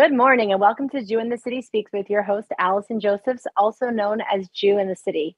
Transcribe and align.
Good 0.00 0.14
morning 0.14 0.50
and 0.50 0.58
welcome 0.58 0.88
to 0.88 1.04
Jew 1.04 1.18
in 1.18 1.28
the 1.28 1.36
City 1.36 1.60
Speaks 1.60 1.92
with 1.92 2.08
your 2.08 2.22
host, 2.22 2.48
Allison 2.58 3.00
Josephs, 3.00 3.46
also 3.54 3.90
known 3.90 4.22
as 4.32 4.48
Jew 4.48 4.78
in 4.78 4.88
the 4.88 4.96
City. 4.96 5.36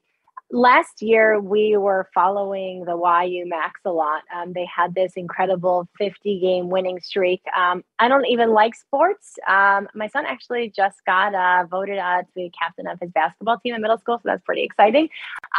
Last 0.53 1.03
year, 1.03 1.41
we 1.41 1.77
were 1.77 2.09
following 2.15 2.85
the 2.85 2.95
YU 3.27 3.45
Macs 3.49 3.81
a 3.85 3.91
lot. 3.91 4.23
Um, 4.33 4.53
they 4.53 4.65
had 4.67 4.95
this 4.95 5.15
incredible 5.17 5.89
50 5.99 6.39
game 6.39 6.71
winning 6.71 7.01
streak. 7.01 7.43
Um, 7.57 7.83
I 7.99 8.07
don't 8.07 8.27
even 8.27 8.51
like 8.51 8.77
sports. 8.77 9.37
Um, 9.49 9.89
my 9.97 10.07
son 10.07 10.27
actually 10.27 10.71
just 10.71 11.05
got 11.07 11.35
uh, 11.35 11.67
voted 11.69 11.99
uh, 11.99 12.23
to 12.23 12.29
be 12.33 12.53
captain 12.57 12.87
of 12.87 13.01
his 13.01 13.11
basketball 13.11 13.59
team 13.59 13.75
in 13.75 13.83
middle 13.83 13.99
school, 13.99 14.19
so 14.19 14.23
that's 14.27 14.45
pretty 14.45 14.63
exciting. 14.63 15.09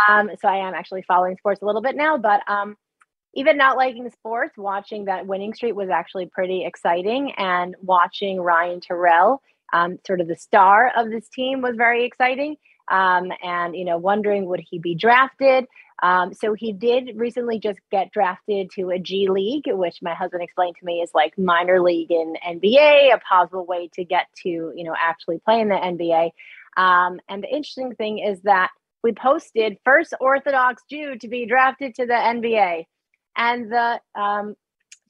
Um, 0.07 0.31
so 0.41 0.47
I 0.47 0.65
am 0.65 0.73
actually 0.73 1.01
following 1.01 1.35
sports 1.35 1.61
a 1.61 1.65
little 1.65 1.81
bit 1.81 1.97
now, 1.97 2.17
but 2.17 2.39
um, 2.49 2.77
even 3.33 3.57
not 3.57 3.77
liking 3.77 4.09
sports, 4.09 4.57
watching 4.57 5.05
that 5.05 5.25
winning 5.25 5.53
streak 5.53 5.75
was 5.75 5.89
actually 5.89 6.27
pretty 6.27 6.65
exciting. 6.65 7.31
And 7.37 7.75
watching 7.81 8.39
Ryan 8.39 8.79
Turell, 8.79 9.39
um, 9.73 9.97
sort 10.05 10.21
of 10.21 10.27
the 10.27 10.35
star 10.35 10.91
of 10.95 11.09
this 11.09 11.27
team, 11.29 11.61
was 11.61 11.75
very 11.75 12.05
exciting. 12.05 12.57
Um, 12.91 13.31
and, 13.41 13.75
you 13.75 13.85
know, 13.85 13.97
wondering 13.97 14.45
would 14.45 14.61
he 14.69 14.77
be 14.77 14.93
drafted? 14.93 15.65
Um, 16.01 16.33
so 16.33 16.53
he 16.53 16.73
did 16.73 17.11
recently 17.15 17.59
just 17.59 17.79
get 17.89 18.11
drafted 18.11 18.71
to 18.71 18.89
a 18.89 18.99
G 18.99 19.29
League, 19.29 19.63
which 19.67 19.99
my 20.01 20.13
husband 20.13 20.43
explained 20.43 20.75
to 20.79 20.85
me 20.85 21.01
is 21.01 21.11
like 21.13 21.37
minor 21.37 21.81
league 21.81 22.11
in 22.11 22.35
NBA, 22.45 23.13
a 23.13 23.19
possible 23.19 23.65
way 23.65 23.89
to 23.93 24.03
get 24.03 24.27
to, 24.43 24.49
you 24.49 24.83
know, 24.83 24.95
actually 24.99 25.39
play 25.39 25.61
in 25.61 25.69
the 25.69 25.75
NBA. 25.75 26.31
Um, 26.75 27.19
and 27.29 27.41
the 27.41 27.47
interesting 27.47 27.95
thing 27.95 28.19
is 28.19 28.41
that 28.41 28.71
we 29.01 29.13
posted 29.13 29.77
first 29.85 30.13
Orthodox 30.19 30.83
Jew 30.89 31.17
to 31.19 31.27
be 31.27 31.45
drafted 31.45 31.95
to 31.95 32.05
the 32.05 32.13
NBA. 32.13 32.85
And 33.35 33.71
the 33.71 33.99
um, 34.15 34.55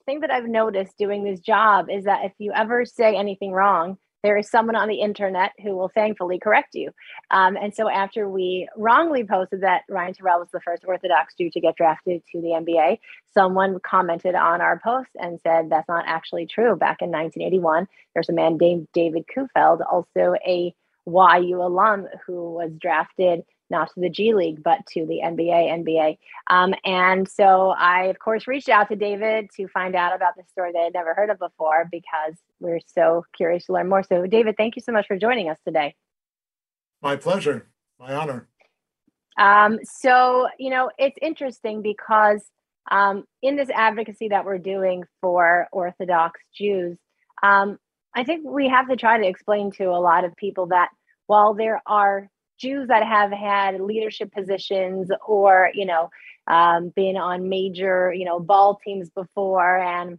thing 0.06 0.20
that 0.20 0.30
I've 0.30 0.46
noticed 0.46 0.96
doing 0.98 1.24
this 1.24 1.40
job 1.40 1.86
is 1.90 2.04
that 2.04 2.24
if 2.24 2.32
you 2.38 2.52
ever 2.52 2.84
say 2.84 3.16
anything 3.16 3.52
wrong, 3.52 3.98
there 4.24 4.38
is 4.38 4.48
someone 4.48 4.74
on 4.74 4.88
the 4.88 5.02
internet 5.02 5.52
who 5.62 5.76
will 5.76 5.90
thankfully 5.90 6.38
correct 6.38 6.74
you. 6.74 6.90
Um, 7.30 7.56
and 7.56 7.74
so 7.74 7.90
after 7.90 8.26
we 8.26 8.66
wrongly 8.74 9.22
posted 9.22 9.60
that 9.60 9.82
Ryan 9.88 10.14
Turell 10.14 10.40
was 10.40 10.48
the 10.50 10.62
first 10.62 10.82
Orthodox 10.86 11.34
Jew 11.38 11.50
to 11.50 11.60
get 11.60 11.76
drafted 11.76 12.22
to 12.32 12.40
the 12.40 12.48
NBA, 12.48 13.00
someone 13.34 13.78
commented 13.80 14.34
on 14.34 14.62
our 14.62 14.80
post 14.82 15.10
and 15.16 15.38
said 15.42 15.68
that's 15.68 15.88
not 15.88 16.04
actually 16.06 16.46
true. 16.46 16.74
Back 16.74 17.02
in 17.02 17.10
1981, 17.10 17.86
there's 18.14 18.30
a 18.30 18.32
man 18.32 18.56
named 18.56 18.88
David 18.94 19.26
Kufeld, 19.26 19.80
also 19.86 20.34
a 20.46 20.74
YU 21.06 21.62
alum, 21.62 22.08
who 22.26 22.54
was 22.54 22.70
drafted 22.80 23.42
not 23.70 23.92
to 23.94 24.00
the 24.00 24.08
G 24.08 24.34
League, 24.34 24.62
but 24.62 24.84
to 24.92 25.06
the 25.06 25.20
NBA, 25.24 25.84
NBA. 25.84 26.18
Um, 26.48 26.74
and 26.84 27.28
so 27.28 27.70
I, 27.70 28.04
of 28.04 28.18
course, 28.18 28.46
reached 28.46 28.68
out 28.68 28.88
to 28.88 28.96
David 28.96 29.50
to 29.56 29.68
find 29.68 29.94
out 29.94 30.14
about 30.14 30.36
this 30.36 30.48
story 30.50 30.72
that 30.72 30.78
I'd 30.78 30.94
never 30.94 31.14
heard 31.14 31.30
of 31.30 31.38
before 31.38 31.88
because 31.90 32.34
we're 32.60 32.80
so 32.86 33.24
curious 33.36 33.66
to 33.66 33.72
learn 33.72 33.88
more. 33.88 34.02
So, 34.02 34.26
David, 34.26 34.56
thank 34.56 34.76
you 34.76 34.82
so 34.82 34.92
much 34.92 35.06
for 35.06 35.18
joining 35.18 35.48
us 35.48 35.58
today. 35.66 35.94
My 37.02 37.16
pleasure. 37.16 37.68
My 37.98 38.14
honor. 38.14 38.48
Um, 39.38 39.78
so, 40.00 40.48
you 40.58 40.70
know, 40.70 40.90
it's 40.98 41.16
interesting 41.20 41.82
because 41.82 42.44
um, 42.90 43.24
in 43.42 43.56
this 43.56 43.70
advocacy 43.70 44.28
that 44.28 44.44
we're 44.44 44.58
doing 44.58 45.04
for 45.20 45.68
Orthodox 45.72 46.40
Jews, 46.56 46.98
um, 47.42 47.78
I 48.14 48.24
think 48.24 48.48
we 48.48 48.68
have 48.68 48.88
to 48.88 48.96
try 48.96 49.18
to 49.18 49.26
explain 49.26 49.72
to 49.72 49.86
a 49.86 49.98
lot 50.00 50.24
of 50.24 50.36
people 50.36 50.66
that 50.66 50.90
while 51.26 51.54
there 51.54 51.82
are 51.86 52.28
Jews 52.58 52.88
that 52.88 53.04
have 53.04 53.32
had 53.32 53.80
leadership 53.80 54.32
positions 54.32 55.10
or, 55.26 55.70
you 55.74 55.86
know, 55.86 56.10
um, 56.46 56.92
been 56.94 57.16
on 57.16 57.48
major, 57.48 58.12
you 58.12 58.24
know, 58.24 58.38
ball 58.38 58.78
teams 58.84 59.10
before 59.10 59.78
and 59.78 60.18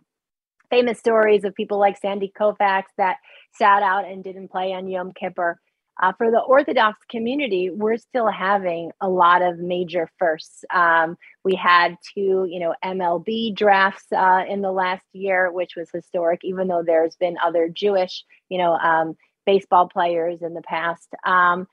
famous 0.69 1.00
stories 1.00 1.44
of 1.44 1.56
people 1.56 1.80
like 1.80 1.97
Sandy 1.97 2.31
Koufax 2.38 2.83
that 2.97 3.17
sat 3.53 3.83
out 3.83 4.06
and 4.06 4.23
didn't 4.23 4.50
play 4.50 4.73
on 4.73 4.88
Yom 4.88 5.11
Kippur. 5.13 5.59
Uh, 6.01 6.12
for 6.18 6.29
the 6.29 6.40
Orthodox 6.40 7.00
community, 7.09 7.69
we're 7.69 7.95
still 7.95 8.29
having 8.29 8.91
a 9.00 9.07
lot 9.07 9.41
of 9.41 9.59
major 9.59 10.09
firsts. 10.19 10.66
Um, 10.74 11.16
we 11.45 11.56
had 11.56 11.95
two, 12.13 12.45
you 12.50 12.59
know, 12.59 12.75
MLB 12.84 13.56
drafts 13.56 14.12
uh, 14.12 14.44
in 14.50 14.62
the 14.62 14.74
last 14.74 15.06
year, 15.13 15.50
which 15.50 15.78
was 15.78 15.90
historic, 15.94 16.41
even 16.44 16.68
though 16.68 16.84
there's 16.85 17.16
been 17.16 17.38
other 17.41 17.69
Jewish, 17.69 18.25
you 18.50 18.57
know, 18.57 18.74
um, 18.74 19.16
baseball 19.45 19.88
players 19.88 20.41
in 20.41 20.53
the 20.53 20.62
past. 20.63 21.07
Um, 21.25 21.66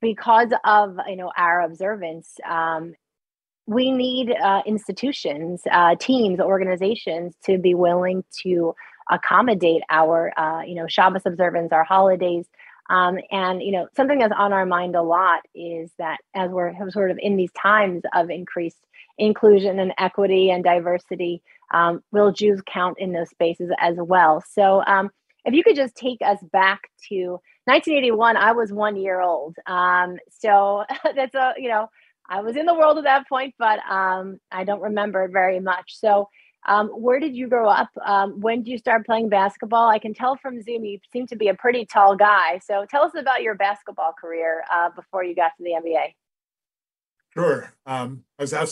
because 0.00 0.50
of 0.64 0.98
you 1.08 1.16
know 1.16 1.32
our 1.36 1.62
observance 1.62 2.38
um, 2.48 2.94
we 3.66 3.90
need 3.90 4.30
uh, 4.30 4.62
institutions 4.66 5.62
uh, 5.70 5.96
teams 5.96 6.40
organizations 6.40 7.34
to 7.44 7.58
be 7.58 7.74
willing 7.74 8.24
to 8.42 8.74
accommodate 9.10 9.82
our 9.90 10.32
uh, 10.38 10.62
you 10.62 10.74
know 10.74 10.86
shabbos 10.86 11.22
observance 11.26 11.72
our 11.72 11.84
holidays. 11.84 12.46
Um, 12.88 13.18
and 13.32 13.62
you 13.62 13.72
know 13.72 13.88
something 13.96 14.18
that's 14.18 14.34
on 14.36 14.52
our 14.52 14.64
mind 14.64 14.94
a 14.94 15.02
lot 15.02 15.40
is 15.54 15.90
that 15.98 16.18
as 16.34 16.50
we're 16.50 16.72
sort 16.90 17.10
of 17.10 17.18
in 17.20 17.36
these 17.36 17.52
times 17.52 18.02
of 18.14 18.30
increased 18.30 18.86
inclusion 19.18 19.80
and 19.80 19.92
equity 19.98 20.50
and 20.50 20.62
diversity 20.62 21.42
um, 21.74 22.02
will 22.12 22.30
jews 22.30 22.60
count 22.64 22.98
in 23.00 23.12
those 23.12 23.30
spaces 23.30 23.70
as 23.80 23.96
well? 23.98 24.42
So 24.52 24.84
um, 24.86 25.10
if 25.46 25.54
you 25.54 25.62
could 25.62 25.76
just 25.76 25.94
take 25.94 26.18
us 26.22 26.38
back 26.52 26.82
to 27.08 27.40
1981, 27.64 28.36
I 28.36 28.52
was 28.52 28.72
one 28.72 28.96
year 28.96 29.20
old. 29.20 29.56
Um, 29.66 30.16
so 30.40 30.84
that's 31.14 31.34
a, 31.34 31.54
you 31.56 31.68
know, 31.68 31.88
I 32.28 32.40
was 32.40 32.56
in 32.56 32.66
the 32.66 32.74
world 32.74 32.98
at 32.98 33.04
that 33.04 33.28
point, 33.28 33.54
but 33.58 33.78
um, 33.88 34.38
I 34.50 34.64
don't 34.64 34.82
remember 34.82 35.24
it 35.24 35.32
very 35.32 35.60
much. 35.60 35.98
So, 35.98 36.28
um, 36.68 36.88
where 36.88 37.20
did 37.20 37.36
you 37.36 37.46
grow 37.46 37.68
up? 37.68 37.90
Um, 38.04 38.40
when 38.40 38.64
did 38.64 38.70
you 38.72 38.78
start 38.78 39.06
playing 39.06 39.28
basketball? 39.28 39.88
I 39.88 40.00
can 40.00 40.12
tell 40.12 40.36
from 40.36 40.60
Zoom 40.60 40.84
you 40.84 40.98
seem 41.12 41.28
to 41.28 41.36
be 41.36 41.46
a 41.46 41.54
pretty 41.54 41.86
tall 41.86 42.16
guy. 42.16 42.58
So, 42.58 42.84
tell 42.90 43.04
us 43.04 43.12
about 43.16 43.42
your 43.42 43.54
basketball 43.54 44.12
career 44.20 44.64
uh, 44.74 44.90
before 44.90 45.22
you 45.22 45.36
got 45.36 45.52
to 45.58 45.62
the 45.62 45.70
NBA. 45.70 46.14
Sure. 47.34 47.72
Um, 47.86 48.24
I 48.38 48.42
was 48.42 48.52
I 48.52 48.66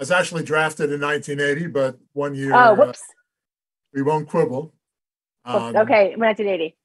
was 0.00 0.10
actually 0.10 0.42
drafted 0.42 0.90
in 0.90 1.00
1980, 1.00 1.68
but 1.68 1.98
one 2.14 2.34
year. 2.34 2.52
Oh, 2.52 2.74
whoops. 2.74 3.00
Uh, 3.00 3.12
we 3.94 4.02
won't 4.02 4.28
quibble. 4.28 4.74
Um, 5.46 5.76
okay, 5.76 6.14
1980 6.16 6.76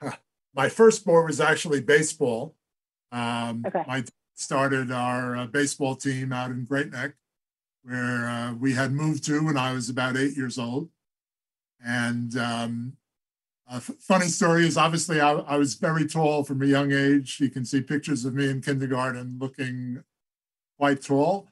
my 0.54 0.68
first 0.68 1.00
sport 1.00 1.26
was 1.26 1.40
actually 1.40 1.80
baseball. 1.80 2.54
Um, 3.12 3.64
okay. 3.66 3.84
I 3.86 4.04
started 4.34 4.90
our 4.90 5.36
uh, 5.36 5.46
baseball 5.46 5.94
team 5.94 6.32
out 6.32 6.50
in 6.50 6.64
Great 6.64 6.90
Neck, 6.90 7.12
where 7.82 8.26
uh, 8.26 8.54
we 8.54 8.72
had 8.72 8.92
moved 8.92 9.24
to 9.26 9.44
when 9.44 9.56
I 9.56 9.72
was 9.72 9.88
about 9.88 10.16
eight 10.16 10.36
years 10.36 10.58
old. 10.58 10.88
And 11.84 12.36
um, 12.38 12.96
a 13.70 13.76
f- 13.76 13.90
funny 14.00 14.26
story 14.26 14.66
is 14.66 14.76
obviously 14.76 15.20
I, 15.20 15.32
I, 15.32 15.56
was 15.56 15.74
very 15.74 16.06
tall 16.06 16.44
from 16.44 16.62
a 16.62 16.66
young 16.66 16.92
age. 16.92 17.38
You 17.40 17.50
can 17.50 17.64
see 17.64 17.82
pictures 17.82 18.24
of 18.24 18.34
me 18.34 18.48
in 18.48 18.62
kindergarten 18.62 19.36
looking 19.38 20.02
quite 20.78 21.02
tall. 21.02 21.48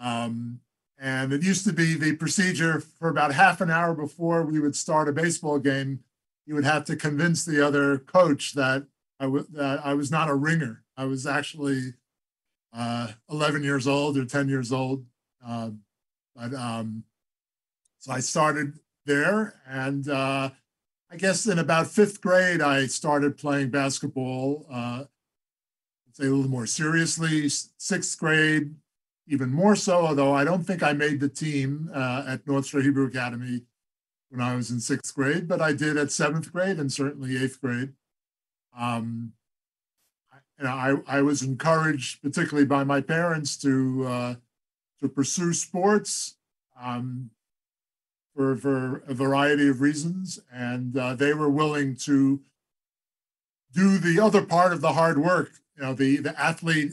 Um, 0.00 0.60
and 1.02 1.32
it 1.32 1.42
used 1.42 1.66
to 1.66 1.72
be 1.72 1.94
the 1.94 2.14
procedure 2.16 2.80
for 2.80 3.08
about 3.08 3.34
half 3.34 3.60
an 3.60 3.70
hour 3.70 3.92
before 3.92 4.44
we 4.44 4.60
would 4.60 4.76
start 4.76 5.08
a 5.08 5.12
baseball 5.12 5.58
game 5.58 6.00
you 6.46 6.54
would 6.54 6.64
have 6.64 6.84
to 6.84 6.96
convince 6.96 7.44
the 7.44 7.64
other 7.64 7.98
coach 7.98 8.52
that 8.54 8.84
I, 9.20 9.24
w- 9.24 9.46
that 9.52 9.84
I 9.84 9.94
was 9.94 10.10
not 10.10 10.28
a 10.28 10.34
ringer. 10.34 10.82
I 10.96 11.04
was 11.04 11.26
actually 11.26 11.94
uh, 12.76 13.08
11 13.30 13.62
years 13.62 13.86
old 13.86 14.16
or 14.16 14.24
10 14.24 14.48
years 14.48 14.72
old. 14.72 15.04
Uh, 15.46 15.70
but 16.34 16.54
um, 16.54 17.04
so 17.98 18.12
I 18.12 18.20
started 18.20 18.78
there. 19.06 19.60
And 19.68 20.08
uh, 20.08 20.50
I 21.10 21.16
guess 21.16 21.46
in 21.46 21.58
about 21.58 21.86
fifth 21.86 22.20
grade, 22.20 22.60
I 22.60 22.86
started 22.86 23.38
playing 23.38 23.70
basketball, 23.70 24.66
uh, 24.70 25.04
say 26.12 26.26
a 26.26 26.30
little 26.30 26.50
more 26.50 26.66
seriously. 26.66 27.48
Sixth 27.48 28.18
grade, 28.18 28.74
even 29.32 29.50
more 29.50 29.74
so, 29.74 30.06
although 30.06 30.34
I 30.34 30.44
don't 30.44 30.62
think 30.62 30.82
I 30.82 30.92
made 30.92 31.18
the 31.18 31.28
team 31.28 31.90
uh, 31.94 32.24
at 32.28 32.46
North 32.46 32.66
Shore 32.66 32.82
Hebrew 32.82 33.06
Academy 33.06 33.62
when 34.28 34.42
I 34.42 34.54
was 34.54 34.70
in 34.70 34.78
sixth 34.78 35.14
grade, 35.14 35.48
but 35.48 35.62
I 35.62 35.72
did 35.72 35.96
at 35.96 36.12
seventh 36.12 36.52
grade 36.52 36.78
and 36.78 36.92
certainly 36.92 37.42
eighth 37.42 37.58
grade. 37.58 37.94
Um, 38.78 39.32
I, 40.62 40.96
I 41.06 41.22
was 41.22 41.42
encouraged, 41.42 42.20
particularly 42.22 42.66
by 42.66 42.84
my 42.84 43.00
parents, 43.00 43.56
to 43.62 44.06
uh, 44.06 44.34
to 45.00 45.08
pursue 45.08 45.54
sports 45.54 46.36
um, 46.78 47.30
for 48.36 48.54
for 48.54 49.02
a 49.08 49.14
variety 49.14 49.66
of 49.66 49.80
reasons, 49.80 50.40
and 50.52 50.94
uh, 50.96 51.14
they 51.14 51.32
were 51.32 51.48
willing 51.48 51.96
to 52.04 52.42
do 53.72 53.96
the 53.96 54.20
other 54.20 54.42
part 54.44 54.74
of 54.74 54.82
the 54.82 54.92
hard 54.92 55.16
work. 55.16 55.52
You 55.76 55.84
know, 55.84 55.94
the 55.94 56.18
the 56.18 56.38
athlete 56.38 56.92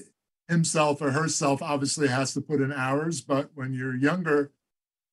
himself 0.60 1.01
or 1.01 1.12
herself 1.12 1.62
obviously 1.62 2.07
has 2.10 2.34
to 2.34 2.42
put 2.42 2.60
in 2.60 2.74
hours, 2.74 3.22
but 3.22 3.51
when 3.54 3.74
you're 3.74 3.96
younger, 3.96 4.51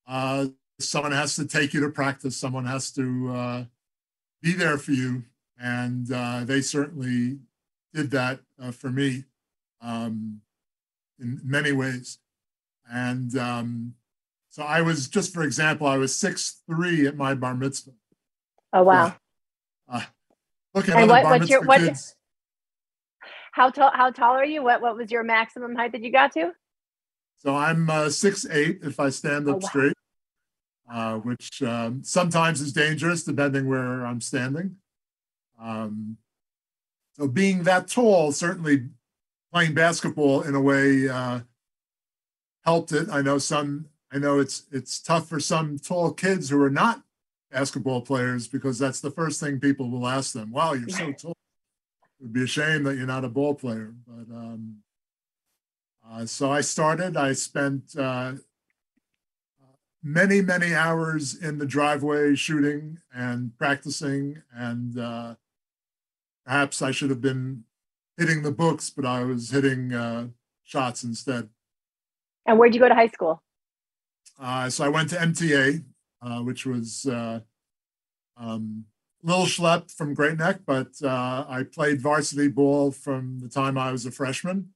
uh, 0.08 0.46
someone 0.80 1.12
has 1.12 1.36
to 1.36 1.46
take 1.46 1.74
you 1.74 1.80
to 1.80 1.90
practice 1.90 2.36
someone 2.36 2.64
has 2.64 2.90
to 2.92 3.30
uh, 3.34 3.64
be 4.42 4.52
there 4.54 4.78
for 4.78 4.92
you. 4.92 5.24
And 5.60 6.10
uh, 6.12 6.44
they 6.44 6.60
certainly 6.62 7.38
did 7.94 8.10
that 8.10 8.40
uh, 8.60 8.72
for 8.72 8.90
me 8.90 9.24
um, 9.80 10.40
in 11.20 11.40
many 11.44 11.72
ways. 11.72 12.18
And 12.90 13.36
um, 13.36 13.94
so 14.48 14.62
i 14.62 14.80
was 14.80 15.06
just 15.08 15.34
for 15.34 15.42
example 15.42 15.86
i 15.86 15.98
was 15.98 16.16
six 16.16 16.62
three 16.66 17.06
at 17.06 17.14
my 17.16 17.34
bar 17.34 17.54
mitzvah. 17.54 17.90
Oh 18.72 18.84
wow. 18.84 19.14
Uh, 19.88 20.00
look 20.74 20.88
at 20.88 20.96
And 20.96 21.10
what- 21.10 21.24
what's 21.24 21.24
garments 21.24 21.50
your- 21.50 21.62
what- 21.64 21.80
kids. 21.80 22.14
How 23.56 23.70
tall? 23.70 23.90
How 23.94 24.10
tall 24.10 24.32
are 24.34 24.44
you? 24.44 24.62
What 24.62 24.82
What 24.82 24.98
was 24.98 25.10
your 25.10 25.24
maximum 25.24 25.74
height 25.74 25.92
that 25.92 26.02
you 26.02 26.12
got 26.12 26.30
to? 26.32 26.52
So 27.38 27.56
I'm 27.56 27.88
uh, 27.88 28.10
six 28.10 28.44
eight 28.50 28.80
if 28.82 29.00
I 29.00 29.08
stand 29.08 29.48
Oh, 29.48 29.52
up 29.52 29.62
wow. 29.62 29.68
straight, 29.70 29.92
uh, 30.92 31.16
which 31.20 31.62
um, 31.62 32.04
sometimes 32.04 32.60
is 32.60 32.74
dangerous 32.74 33.24
depending 33.24 33.66
where 33.66 34.04
I'm 34.04 34.20
standing. 34.20 34.76
Um, 35.58 36.18
so 37.14 37.26
being 37.26 37.62
that 37.62 37.88
tall, 37.88 38.30
certainly 38.32 38.88
playing 39.50 39.72
basketball 39.72 40.42
in 40.42 40.54
a 40.54 40.60
way 40.60 41.08
uh, 41.08 41.40
helped 42.66 42.92
it. 42.92 43.08
I 43.10 43.22
know 43.22 43.38
some. 43.38 43.86
I 44.12 44.18
know 44.18 44.38
it's 44.38 44.64
it's 44.70 45.00
tough 45.00 45.30
for 45.30 45.40
some 45.40 45.78
tall 45.78 46.12
kids 46.12 46.50
who 46.50 46.60
are 46.60 46.68
not 46.68 47.04
basketball 47.50 48.02
players 48.02 48.48
because 48.48 48.78
that's 48.78 49.00
the 49.00 49.10
first 49.10 49.40
thing 49.40 49.60
people 49.60 49.88
will 49.88 50.06
ask 50.06 50.34
them. 50.34 50.52
Wow, 50.52 50.74
you're 50.74 50.90
so 50.90 51.12
tall. 51.12 51.35
It 52.18 52.24
would 52.24 52.32
be 52.32 52.44
a 52.44 52.46
shame 52.46 52.84
that 52.84 52.96
you're 52.96 53.06
not 53.06 53.24
a 53.24 53.28
ball 53.28 53.54
player, 53.54 53.94
but. 54.06 54.34
Um, 54.34 54.78
uh, 56.08 56.24
so 56.24 56.52
I 56.52 56.60
started. 56.60 57.16
I 57.16 57.32
spent 57.32 57.96
uh, 57.98 58.34
many, 60.02 60.40
many 60.40 60.74
hours 60.74 61.34
in 61.34 61.58
the 61.58 61.66
driveway 61.66 62.34
shooting 62.36 62.98
and 63.12 63.56
practicing, 63.58 64.42
and 64.54 64.98
uh, 64.98 65.34
perhaps 66.44 66.80
I 66.80 66.92
should 66.92 67.10
have 67.10 67.20
been 67.20 67.64
hitting 68.16 68.42
the 68.42 68.52
books, 68.52 68.88
but 68.88 69.04
I 69.04 69.24
was 69.24 69.50
hitting 69.50 69.92
uh, 69.92 70.28
shots 70.62 71.02
instead. 71.02 71.48
And 72.46 72.58
where'd 72.58 72.74
you 72.74 72.80
go 72.80 72.88
to 72.88 72.94
high 72.94 73.08
school? 73.08 73.42
Uh, 74.38 74.70
so 74.70 74.84
I 74.84 74.88
went 74.88 75.10
to 75.10 75.16
MTA, 75.16 75.82
uh, 76.22 76.40
which 76.40 76.66
was 76.66 77.06
uh, 77.06 77.40
um, 78.36 78.84
little 79.26 79.46
schlep 79.46 79.90
from 79.90 80.14
Great 80.14 80.38
Neck, 80.38 80.60
but 80.64 80.92
uh, 81.02 81.44
I 81.48 81.64
played 81.64 82.00
varsity 82.00 82.48
ball 82.48 82.92
from 82.92 83.40
the 83.40 83.48
time 83.48 83.76
I 83.76 83.90
was 83.90 84.06
a 84.06 84.12
freshman. 84.12 84.70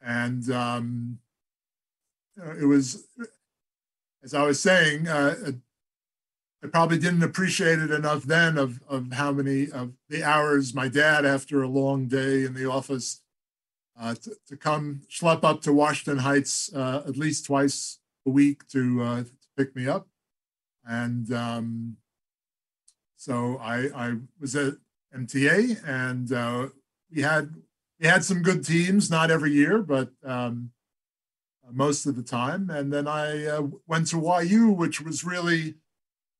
And 0.00 0.48
um, 0.50 1.18
uh, 2.40 2.52
it 2.52 2.64
was, 2.64 3.08
as 4.22 4.34
I 4.34 4.42
was 4.42 4.62
saying, 4.62 5.08
uh, 5.08 5.34
I 6.62 6.66
probably 6.68 6.98
didn't 6.98 7.24
appreciate 7.24 7.80
it 7.80 7.90
enough 7.90 8.22
then 8.22 8.56
of, 8.56 8.80
of 8.88 9.12
how 9.12 9.32
many 9.32 9.70
of 9.70 9.94
the 10.08 10.22
hours 10.22 10.72
my 10.72 10.88
dad, 10.88 11.26
after 11.26 11.62
a 11.62 11.68
long 11.68 12.06
day 12.06 12.44
in 12.44 12.54
the 12.54 12.70
office, 12.70 13.22
uh, 14.00 14.14
to, 14.14 14.36
to 14.46 14.56
come 14.56 15.02
schlep 15.10 15.42
up 15.42 15.60
to 15.62 15.72
Washington 15.72 16.18
Heights 16.18 16.72
uh, 16.72 17.02
at 17.06 17.16
least 17.16 17.46
twice 17.46 17.98
a 18.26 18.30
week 18.30 18.68
to, 18.68 19.02
uh, 19.02 19.22
to 19.22 19.32
pick 19.56 19.74
me 19.74 19.88
up. 19.88 20.06
And 20.84 21.32
um, 21.32 21.96
so 23.20 23.58
I, 23.58 23.90
I 23.94 24.14
was 24.40 24.56
at 24.56 24.76
MTA 25.14 25.86
and 25.86 26.32
uh, 26.32 26.68
we 27.14 27.20
had 27.20 27.54
we 28.00 28.06
had 28.06 28.24
some 28.24 28.40
good 28.40 28.64
teams, 28.64 29.10
not 29.10 29.30
every 29.30 29.52
year, 29.52 29.82
but 29.82 30.08
um, 30.24 30.70
most 31.70 32.06
of 32.06 32.16
the 32.16 32.22
time. 32.22 32.70
And 32.70 32.90
then 32.90 33.06
I 33.06 33.44
uh, 33.44 33.66
went 33.86 34.06
to 34.08 34.42
YU, 34.42 34.70
which 34.70 35.02
was 35.02 35.22
really 35.22 35.74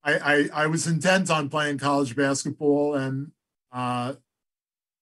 I, 0.03 0.15
I, 0.55 0.63
I 0.63 0.67
was 0.69 0.87
intent 0.87 1.31
on 1.31 1.51
playing 1.51 1.77
college 1.77 2.17
basketball, 2.17 2.95
and 2.95 3.33
uh, 3.71 4.15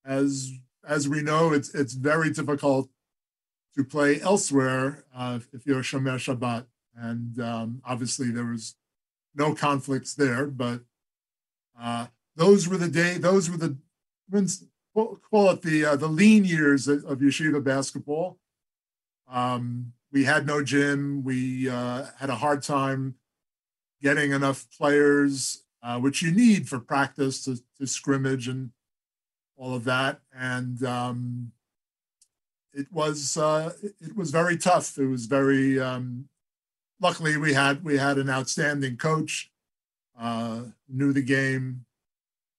as 0.04 0.50
as 0.84 1.08
we 1.08 1.22
know, 1.22 1.52
it's 1.52 1.72
it's 1.76 1.92
very 1.92 2.30
difficult 2.30 2.90
to 3.76 3.84
play 3.84 4.20
elsewhere 4.20 5.04
uh, 5.14 5.38
if 5.52 5.64
you're 5.64 5.82
Shomer 5.82 6.18
Shabbat, 6.18 6.66
and 6.96 7.38
um, 7.40 7.82
obviously 7.84 8.32
there 8.32 8.46
was 8.46 8.74
no 9.36 9.54
conflicts 9.54 10.12
there. 10.12 10.46
But 10.46 10.80
uh, 11.80 12.06
those 12.36 12.68
were 12.68 12.76
the 12.76 12.88
day; 12.88 13.18
those 13.18 13.50
were 13.50 13.56
the 13.56 13.76
call 14.94 15.50
it 15.50 15.62
the 15.62 15.84
uh, 15.84 15.96
the 15.96 16.08
lean 16.08 16.44
years 16.44 16.88
of, 16.88 17.04
of 17.04 17.18
yeshiva 17.18 17.62
basketball. 17.62 18.38
Um, 19.30 19.92
we 20.12 20.24
had 20.24 20.46
no 20.46 20.62
gym. 20.62 21.22
We 21.22 21.68
uh, 21.68 22.06
had 22.18 22.30
a 22.30 22.36
hard 22.36 22.62
time 22.62 23.16
getting 24.02 24.32
enough 24.32 24.66
players, 24.76 25.64
uh, 25.82 25.98
which 25.98 26.22
you 26.22 26.30
need 26.30 26.68
for 26.68 26.78
practice 26.78 27.44
to, 27.44 27.58
to 27.78 27.86
scrimmage 27.86 28.48
and 28.48 28.70
all 29.56 29.74
of 29.74 29.84
that. 29.84 30.20
And 30.34 30.82
um, 30.84 31.52
it 32.72 32.86
was 32.92 33.36
uh, 33.36 33.72
it 33.82 34.16
was 34.16 34.30
very 34.30 34.56
tough. 34.56 34.98
It 34.98 35.06
was 35.06 35.26
very. 35.26 35.78
Um, 35.78 36.28
luckily, 37.00 37.36
we 37.36 37.54
had 37.54 37.84
we 37.84 37.98
had 37.98 38.18
an 38.18 38.30
outstanding 38.30 38.96
coach, 38.96 39.50
uh, 40.18 40.62
knew 40.88 41.12
the 41.12 41.22
game 41.22 41.84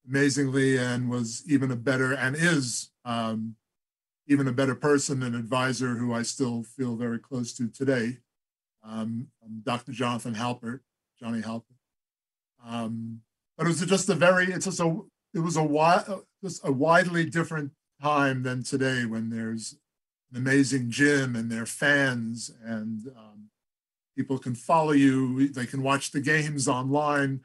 amazingly, 0.08 0.78
and 0.78 1.10
was 1.10 1.44
even 1.48 1.72
a 1.72 1.76
better 1.76 2.14
and 2.14 2.36
is 2.36 2.90
um, 3.06 3.56
even 4.28 4.48
a 4.48 4.54
better 4.54 4.76
person 4.76 5.24
and 5.24 5.36
advisor 5.36 5.96
who 5.96 6.14
I 6.14 6.22
still 6.22 6.64
feel 6.64 6.96
very 6.96 7.20
close 7.20 7.54
to 7.54 7.68
today. 7.68 8.18
Um, 8.84 9.28
Dr. 9.64 9.92
Jonathan 9.92 10.36
Halpert, 10.36 10.82
Johnny 11.20 11.42
Halpert. 11.42 11.64
Um, 12.66 13.22
but 13.58 13.66
it 13.66 13.70
was 13.70 13.82
just 13.82 14.10
a 14.10 14.16
very, 14.16 14.46
it's 14.46 14.66
just 14.66 14.80
a, 14.80 15.02
it 15.34 15.40
was 15.40 15.58
a 15.58 15.64
wide, 15.64 16.06
just 16.44 16.66
a 16.66 16.72
widely 16.72 17.26
different 17.26 17.72
time 18.02 18.44
than 18.44 18.64
today 18.64 19.06
when 19.06 19.30
there's 19.30 19.76
an 20.32 20.38
amazing 20.38 20.92
gym 20.92 21.36
and 21.36 21.52
there 21.52 21.64
are 21.64 21.68
fans 21.68 22.52
and 22.64 23.08
um, 23.18 23.50
people 24.16 24.38
can 24.38 24.56
follow 24.56 24.92
you. 24.92 25.50
They 25.50 25.66
can 25.66 25.82
watch 25.82 26.12
the 26.12 26.22
games 26.22 26.68
online. 26.68 27.42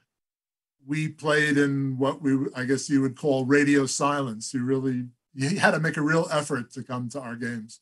We 0.87 1.09
played 1.09 1.57
in 1.59 1.99
what 1.99 2.21
we, 2.23 2.47
I 2.55 2.65
guess 2.65 2.91
you 2.91 3.01
would 3.03 3.17
call 3.17 3.45
radio 3.47 3.87
silence. 3.87 4.53
You 4.53 4.65
really, 4.65 5.07
you 5.35 5.59
had 5.59 5.71
to 5.73 5.81
make 5.81 5.97
a 5.97 6.03
real 6.03 6.27
effort 6.31 6.71
to 6.73 6.83
come 6.83 7.09
to 7.11 7.21
our 7.21 7.37
games. 7.37 7.81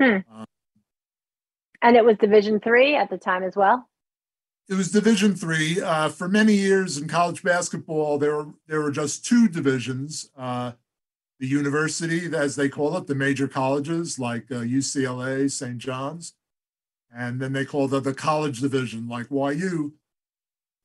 Hmm. 0.00 0.18
Um, 0.32 0.44
And 1.82 1.96
it 1.96 2.04
was 2.04 2.16
Division 2.18 2.60
three 2.60 2.96
at 2.96 3.10
the 3.10 3.18
time 3.18 3.42
as 3.42 3.54
well. 3.56 3.88
it 4.68 4.74
was 4.74 4.90
division 4.90 5.34
three 5.34 5.80
uh, 5.80 6.08
for 6.08 6.28
many 6.28 6.54
years 6.54 6.96
in 6.96 7.06
college 7.06 7.42
basketball 7.42 8.18
there 8.18 8.34
were 8.36 8.48
there 8.66 8.80
were 8.80 8.90
just 8.90 9.24
two 9.24 9.46
divisions 9.48 10.30
uh, 10.38 10.72
the 11.38 11.46
university 11.46 12.34
as 12.34 12.56
they 12.56 12.68
call 12.70 12.96
it 12.96 13.06
the 13.06 13.14
major 13.14 13.46
colleges 13.46 14.18
like 14.18 14.50
uh, 14.50 14.64
ucla 14.76 15.50
st 15.50 15.76
john's 15.78 16.32
and 17.14 17.40
then 17.40 17.52
they 17.52 17.66
called 17.66 17.92
it 17.92 18.04
the 18.04 18.14
college 18.14 18.60
division 18.62 19.06
like 19.06 19.28
yu 19.30 19.92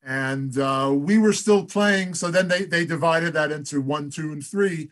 and 0.02 0.58
uh, 0.58 0.90
we 0.94 1.18
were 1.18 1.32
still 1.32 1.64
playing 1.64 2.14
so 2.14 2.30
then 2.30 2.48
they, 2.48 2.64
they 2.64 2.84
divided 2.84 3.32
that 3.32 3.52
into 3.52 3.80
one 3.80 4.10
two 4.10 4.32
and 4.32 4.44
three 4.44 4.90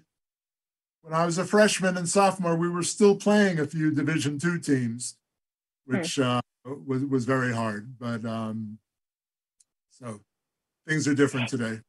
when 1.03 1.15
i 1.15 1.25
was 1.25 1.39
a 1.39 1.45
freshman 1.45 1.97
and 1.97 2.09
sophomore 2.09 2.57
we 2.57 2.69
were 2.69 2.83
still 2.83 3.17
playing 3.17 3.59
a 3.59 3.67
few 3.67 3.91
division 3.91 4.39
two 4.39 4.59
teams 4.59 5.17
which 5.89 6.19
uh, 6.19 6.41
was 6.87 7.05
was 7.05 7.25
very 7.25 7.53
hard. 7.53 7.95
But 7.99 8.25
um, 8.25 8.79
so 9.91 10.21
things 10.87 11.09
are 11.09 11.15
different 11.15 11.49
today. 11.49 11.81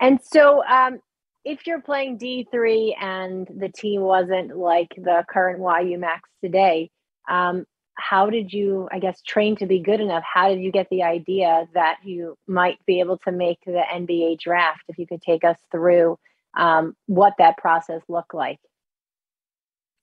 And 0.00 0.20
so, 0.22 0.64
um, 0.64 1.00
if 1.44 1.66
you're 1.66 1.80
playing 1.80 2.18
D 2.18 2.46
three 2.50 2.96
and 3.00 3.46
the 3.46 3.68
team 3.68 4.02
wasn't 4.02 4.56
like 4.56 4.88
the 4.96 5.24
current 5.28 5.60
YU 5.88 5.98
Macs 5.98 6.28
today, 6.42 6.90
um, 7.28 7.64
how 7.98 8.30
did 8.30 8.52
you, 8.52 8.88
I 8.92 8.98
guess, 8.98 9.20
train 9.22 9.56
to 9.56 9.66
be 9.66 9.80
good 9.80 10.00
enough? 10.00 10.22
How 10.22 10.48
did 10.48 10.60
you 10.60 10.70
get 10.70 10.88
the 10.90 11.02
idea 11.02 11.68
that 11.74 11.98
you 12.04 12.36
might 12.46 12.78
be 12.86 13.00
able 13.00 13.18
to 13.18 13.32
make 13.32 13.58
the 13.66 13.82
NBA 13.92 14.40
draft? 14.40 14.82
If 14.88 14.98
you 14.98 15.06
could 15.06 15.22
take 15.22 15.44
us 15.44 15.58
through 15.70 16.18
um, 16.56 16.96
what 17.06 17.34
that 17.38 17.58
process 17.58 18.02
looked 18.08 18.34
like. 18.34 18.58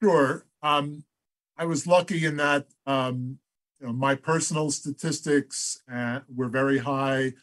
Sure. 0.04 0.46
Um, 0.62 1.06
I 1.58 1.66
was 1.66 1.88
lucky 1.88 2.26
in 2.26 2.38
that 2.38 2.68
um, 2.86 3.40
you 3.80 3.88
know, 3.88 3.94
my 3.94 4.16
personal 4.16 4.72
statistics 4.72 5.82
uh, 5.92 6.22
were 6.34 6.50
very 6.50 6.80
high. 6.80 7.34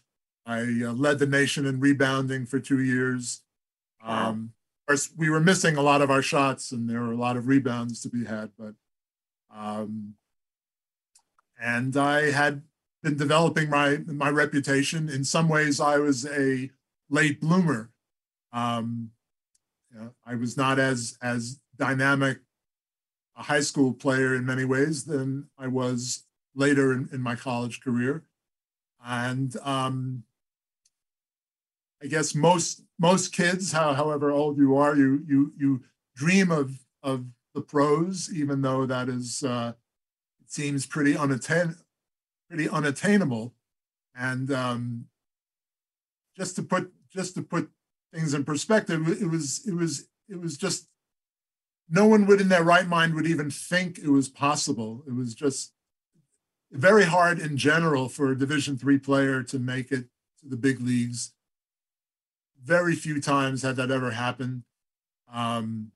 I 0.45 0.61
uh, 0.61 0.93
led 0.93 1.19
the 1.19 1.27
nation 1.27 1.67
in 1.67 1.81
rebounding 1.81 2.47
for 2.47 2.59
two 2.59 2.83
years. 2.83 3.43
Um, 4.05 4.53
of 4.83 4.93
course, 4.93 5.11
we 5.17 5.31
were 5.31 5.41
missing 5.41 5.77
a 5.77 5.83
lot 5.83 6.03
of 6.03 6.11
our 6.11 6.23
shots, 6.23 6.73
and 6.73 6.91
there 6.91 7.01
were 7.01 7.13
a 7.13 7.17
lot 7.17 7.37
of 7.37 7.47
rebounds 7.47 8.01
to 8.03 8.09
be 8.09 8.25
had. 8.25 8.51
But 8.59 8.75
um, 9.55 10.15
and 11.63 11.97
I 11.97 12.33
had 12.33 12.63
been 13.03 13.17
developing 13.17 13.71
my 13.71 13.99
my 14.07 14.31
reputation. 14.31 15.09
In 15.09 15.25
some 15.25 15.49
ways, 15.49 15.81
I 15.81 15.99
was 15.99 16.27
a 16.27 16.71
late 17.09 17.41
bloomer. 17.41 17.91
Um, 18.53 19.13
you 19.93 20.01
know, 20.01 20.15
I 20.27 20.35
was 20.35 20.57
not 20.57 20.79
as 20.79 21.17
as 21.23 21.61
dynamic 21.77 22.39
a 23.37 23.45
high 23.45 23.61
school 23.61 23.95
player 23.95 24.35
in 24.35 24.45
many 24.45 24.65
ways 24.65 25.05
than 25.05 25.49
I 25.57 25.69
was 25.69 26.25
later 26.55 26.93
in, 26.93 27.09
in 27.13 27.23
my 27.23 27.35
college 27.35 27.81
career. 27.81 28.25
And 29.05 29.57
um, 29.63 30.25
I 32.03 32.07
guess 32.07 32.35
most 32.35 32.83
most 32.99 33.33
kids, 33.33 33.73
how, 33.73 33.95
however 33.95 34.31
old 34.31 34.59
you 34.59 34.77
are, 34.77 34.97
you 34.97 35.25
you 35.29 35.53
you 35.57 35.81
dream 36.17 36.51
of 36.51 36.85
of 37.03 37.27
the 37.55 37.61
pros, 37.61 38.31
even 38.33 38.63
though 38.63 38.87
that 38.87 39.09
is 39.09 39.45
uh, 39.45 39.75
seems 40.53 40.87
pretty 40.87 41.17
unattain 41.17 41.77
pretty 42.49 42.69
unattainable. 42.69 43.55
And 44.15 44.53
um, 44.53 45.07
just 46.37 46.57
to 46.57 46.63
put 46.63 46.93
just 47.11 47.35
to 47.35 47.43
put 47.43 47.71
things 48.13 48.35
in 48.35 48.45
perspective, 48.45 49.09
it 49.09 49.29
was 49.29 49.67
it 49.67 49.75
was 49.75 50.09
it 50.29 50.41
was 50.41 50.57
just 50.59 50.89
no 51.89 52.07
one 52.07 52.27
would 52.27 52.41
in 52.41 52.49
their 52.49 52.65
right 52.65 52.87
mind 52.87 53.15
would 53.15 53.27
even 53.27 53.51
think 53.51 53.99
it 53.99 54.11
was 54.11 54.29
possible. 54.29 55.03
It 55.07 55.15
was 55.15 55.35
just 55.35 55.73
very 56.71 57.05
hard 57.05 57.39
in 57.39 57.57
general 57.57 58.09
for 58.09 58.31
a 58.31 58.39
Division 58.39 58.77
three 58.77 58.99
player 58.99 59.43
to 59.45 59.59
make 59.59 59.91
it 59.91 60.05
to 60.41 60.49
the 60.49 60.57
big 60.57 60.81
leagues. 60.81 61.33
Very 62.63 62.95
few 62.95 63.21
times 63.21 63.63
had 63.63 63.77
that 63.77 63.91
ever 63.91 64.11
happened. 64.11 64.65
Um, 65.33 65.93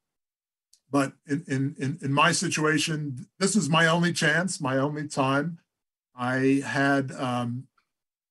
but 0.91 1.13
in, 1.27 1.75
in, 1.79 1.99
in, 2.01 2.13
my 2.13 2.33
situation, 2.33 3.27
this 3.39 3.57
was 3.57 3.69
my 3.69 3.87
only 3.87 4.13
chance, 4.13 4.61
my 4.61 4.77
only 4.77 5.09
time. 5.09 5.59
I 6.17 6.63
had, 6.65 7.13
um, 7.13 7.67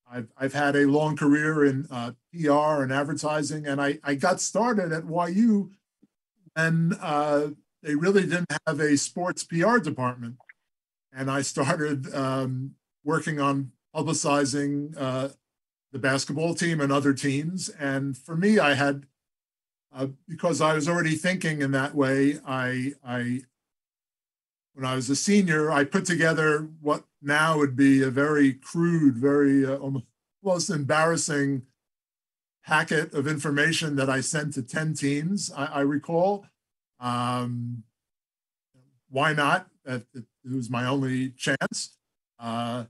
I've, 0.10 0.30
I've 0.38 0.54
had 0.54 0.76
a 0.76 0.86
long 0.86 1.18
career 1.18 1.66
in 1.66 1.86
uh, 1.92 2.12
PR 2.32 2.82
and 2.82 2.94
advertising, 2.94 3.68
and 3.68 3.82
I, 3.82 4.00
I 4.04 4.16
got 4.16 4.40
started 4.40 4.92
at 4.92 5.04
YU 5.06 5.72
and 6.56 6.96
uh, 7.02 7.48
they 7.84 7.96
really 7.96 8.24
didn't 8.24 8.52
have 8.66 8.80
a 8.80 8.98
sports 8.98 9.44
PR 9.44 9.78
department. 9.78 10.38
And 11.14 11.30
I 11.30 11.42
started 11.42 12.14
um, 12.14 12.76
working 13.04 13.40
on 13.40 13.72
publicizing 13.96 14.94
uh, 14.98 15.30
the 15.92 16.00
basketball 16.00 16.56
team 16.56 16.82
and 16.82 16.92
other 16.92 17.14
teams. 17.14 17.70
And 17.70 18.18
for 18.18 18.36
me, 18.36 18.60
I 18.60 18.74
had 18.74 19.06
uh, 19.96 20.08
because 20.28 20.60
I 20.60 20.74
was 20.74 20.90
already 20.90 21.16
thinking 21.16 21.62
in 21.62 21.72
that 21.72 21.96
way. 21.96 22.40
I, 22.46 22.94
I, 23.04 23.42
when 24.74 24.86
I 24.86 24.96
was 24.96 25.10
a 25.10 25.16
senior, 25.16 25.72
I 25.72 25.86
put 25.86 26.06
together 26.06 26.68
what 26.82 27.06
now 27.22 27.58
would 27.58 27.76
be 27.78 28.04
a 28.04 28.10
very 28.10 28.54
crude, 28.54 29.16
very 29.16 29.66
uh, 29.66 29.78
almost 29.78 30.70
embarrassing 30.70 31.64
packet 32.66 33.14
of 33.14 33.28
information 33.28 33.96
that 33.96 34.10
I 34.10 34.20
sent 34.22 34.54
to 34.56 34.62
10 34.62 34.96
teams, 34.96 35.52
I, 35.56 35.66
I 35.66 35.80
recall. 35.82 36.46
Um, 37.00 37.84
why 39.10 39.34
not? 39.34 39.68
It, 39.86 40.06
it, 40.14 40.26
was 40.52 40.70
my 40.70 40.86
only 40.86 41.30
chance. 41.30 41.96
Uh, 42.40 42.86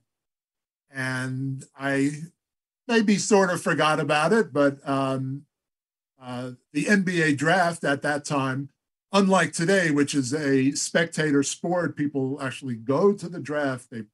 and 0.90 1.66
I 1.78 2.12
maybe 2.88 3.18
sort 3.18 3.52
of 3.52 3.62
forgot 3.62 4.00
about 4.00 4.32
it, 4.32 4.54
but 4.54 4.78
um, 4.88 5.45
uh, 6.26 6.52
the 6.74 6.86
NBA 6.86 7.38
draft 7.38 7.84
at 7.84 8.02
that 8.02 8.26
time, 8.26 8.70
unlike 9.14 9.54
today, 9.54 9.92
which 9.92 10.16
is 10.16 10.34
a 10.34 10.72
spectator 10.72 11.44
sport, 11.44 11.96
people 11.96 12.42
actually 12.42 12.76
go 12.76 13.14
to 13.14 13.30
the 13.30 13.40
draft, 13.40 13.92
they 13.92 14.06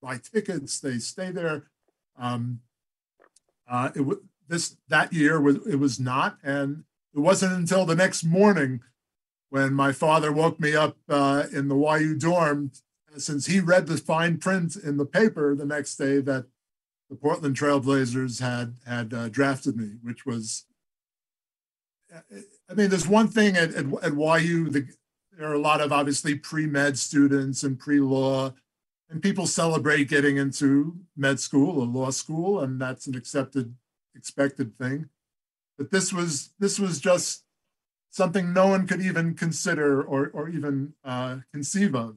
buy 0.00 0.18
tickets, 0.18 0.78
they 0.78 0.98
stay 0.98 1.32
there. 1.32 1.64
Um, 2.16 2.60
uh, 3.68 3.90
it 3.96 3.98
w- 3.98 4.22
this 4.46 4.76
that 4.88 5.12
year 5.12 5.40
was 5.40 5.56
it 5.66 5.80
was 5.80 5.98
not, 5.98 6.38
and 6.44 6.84
it 7.12 7.18
wasn't 7.18 7.54
until 7.54 7.84
the 7.84 7.96
next 7.96 8.22
morning 8.22 8.80
when 9.50 9.74
my 9.74 9.90
father 9.90 10.30
woke 10.30 10.60
me 10.60 10.76
up 10.76 10.96
uh, 11.08 11.44
in 11.52 11.66
the 11.66 11.76
YU 11.76 12.14
dorm, 12.16 12.70
since 13.16 13.46
he 13.46 13.58
read 13.58 13.88
the 13.88 13.96
fine 13.96 14.38
print 14.38 14.76
in 14.76 14.98
the 14.98 15.04
paper 15.04 15.52
the 15.56 15.66
next 15.66 15.96
day 15.96 16.20
that 16.20 16.46
the 17.10 17.16
Portland 17.16 17.56
Trail 17.56 17.80
Blazers 17.80 18.38
had 18.38 18.76
had 18.86 19.12
uh, 19.12 19.28
drafted 19.28 19.76
me, 19.76 19.94
which 20.04 20.24
was 20.24 20.66
I 22.70 22.74
mean, 22.74 22.90
there's 22.90 23.08
one 23.08 23.28
thing 23.28 23.56
at, 23.56 23.74
at, 23.74 23.86
at 24.02 24.12
YU, 24.12 24.70
the, 24.70 24.86
there 25.36 25.48
are 25.48 25.54
a 25.54 25.58
lot 25.58 25.80
of 25.80 25.92
obviously 25.92 26.34
pre-med 26.34 26.98
students 26.98 27.62
and 27.62 27.78
pre-law, 27.78 28.54
and 29.10 29.22
people 29.22 29.46
celebrate 29.46 30.08
getting 30.08 30.36
into 30.36 30.96
med 31.16 31.38
school 31.38 31.80
or 31.80 31.86
law 31.86 32.10
school, 32.10 32.60
and 32.60 32.80
that's 32.80 33.06
an 33.06 33.14
accepted, 33.14 33.74
expected 34.14 34.76
thing. 34.78 35.08
But 35.78 35.90
this 35.90 36.12
was 36.12 36.50
this 36.58 36.78
was 36.78 36.98
just 37.00 37.44
something 38.10 38.52
no 38.52 38.68
one 38.68 38.86
could 38.86 39.02
even 39.02 39.34
consider 39.34 40.02
or 40.02 40.30
or 40.32 40.48
even 40.48 40.94
uh, 41.04 41.38
conceive 41.52 41.94
of. 41.94 42.16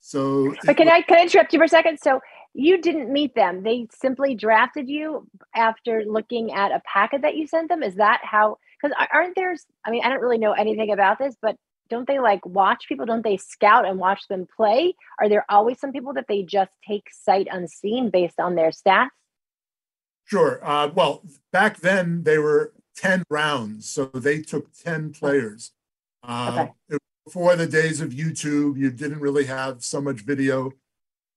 So, 0.00 0.54
but 0.64 0.76
can 0.76 0.88
I 0.88 1.02
can 1.02 1.18
I 1.18 1.22
interrupt 1.22 1.52
you 1.52 1.58
for 1.58 1.64
a 1.64 1.68
second? 1.68 1.98
So 2.00 2.20
you 2.54 2.80
didn't 2.80 3.12
meet 3.12 3.34
them; 3.34 3.62
they 3.64 3.88
simply 3.92 4.34
drafted 4.34 4.88
you 4.88 5.28
after 5.54 6.04
looking 6.06 6.52
at 6.52 6.70
a 6.70 6.80
packet 6.90 7.22
that 7.22 7.36
you 7.36 7.46
sent 7.46 7.68
them. 7.68 7.82
Is 7.82 7.96
that 7.96 8.20
how? 8.22 8.58
Because 8.80 8.96
aren't 9.12 9.34
there 9.34 9.54
i 9.84 9.90
mean 9.90 10.02
i 10.04 10.08
don't 10.08 10.20
really 10.20 10.38
know 10.38 10.52
anything 10.52 10.90
about 10.90 11.18
this 11.18 11.34
but 11.40 11.56
don't 11.88 12.06
they 12.06 12.18
like 12.18 12.44
watch 12.44 12.84
people? 12.88 13.06
Don't 13.06 13.24
they 13.24 13.36
scout 13.36 13.86
and 13.86 13.98
watch 13.98 14.28
them 14.28 14.46
play? 14.56 14.94
Are 15.18 15.28
there 15.28 15.44
always 15.48 15.80
some 15.80 15.92
people 15.92 16.12
that 16.14 16.26
they 16.28 16.42
just 16.42 16.70
take 16.86 17.08
sight 17.10 17.48
unseen 17.50 18.10
based 18.10 18.38
on 18.38 18.54
their 18.54 18.70
stats? 18.70 19.08
Sure 20.24 20.60
uh, 20.62 20.88
well 20.94 21.22
back 21.52 21.78
then 21.78 22.22
they 22.24 22.38
were 22.38 22.74
10 22.96 23.22
rounds 23.30 23.88
so 23.88 24.06
they 24.06 24.42
took 24.42 24.72
10 24.74 25.12
players. 25.12 25.72
Uh, 26.22 26.66
okay. 26.90 26.98
before 27.24 27.54
the 27.54 27.66
days 27.66 28.00
of 28.00 28.10
youtube 28.10 28.76
you 28.76 28.90
didn't 28.90 29.20
really 29.20 29.44
have 29.44 29.82
so 29.82 30.00
much 30.00 30.20
video. 30.20 30.72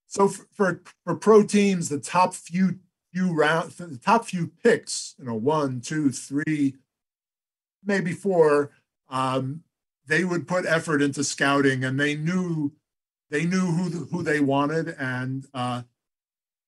So 0.07 0.27
for, 0.27 0.45
for, 0.51 0.81
for 1.05 1.15
pro 1.15 1.43
teams 1.43 1.88
the 1.88 2.00
top 2.00 2.33
few 2.33 2.79
few 3.13 3.33
round 3.33 3.71
the 3.71 3.98
top 3.98 4.25
few 4.25 4.51
picks 4.63 5.15
you 5.19 5.25
know 5.25 5.36
one 5.36 5.79
two 5.79 6.12
three 6.12 6.75
maybe 7.83 8.11
four, 8.13 8.71
um, 9.09 9.63
they 10.07 10.23
would 10.23 10.47
put 10.47 10.65
effort 10.65 11.01
into 11.01 11.23
scouting, 11.23 11.83
and 11.83 12.00
they 12.00 12.15
knew 12.15 12.73
they 13.29 13.45
knew 13.45 13.71
who 13.71 14.05
who 14.05 14.23
they 14.23 14.39
wanted, 14.39 14.95
and 15.00 15.45
uh, 15.53 15.83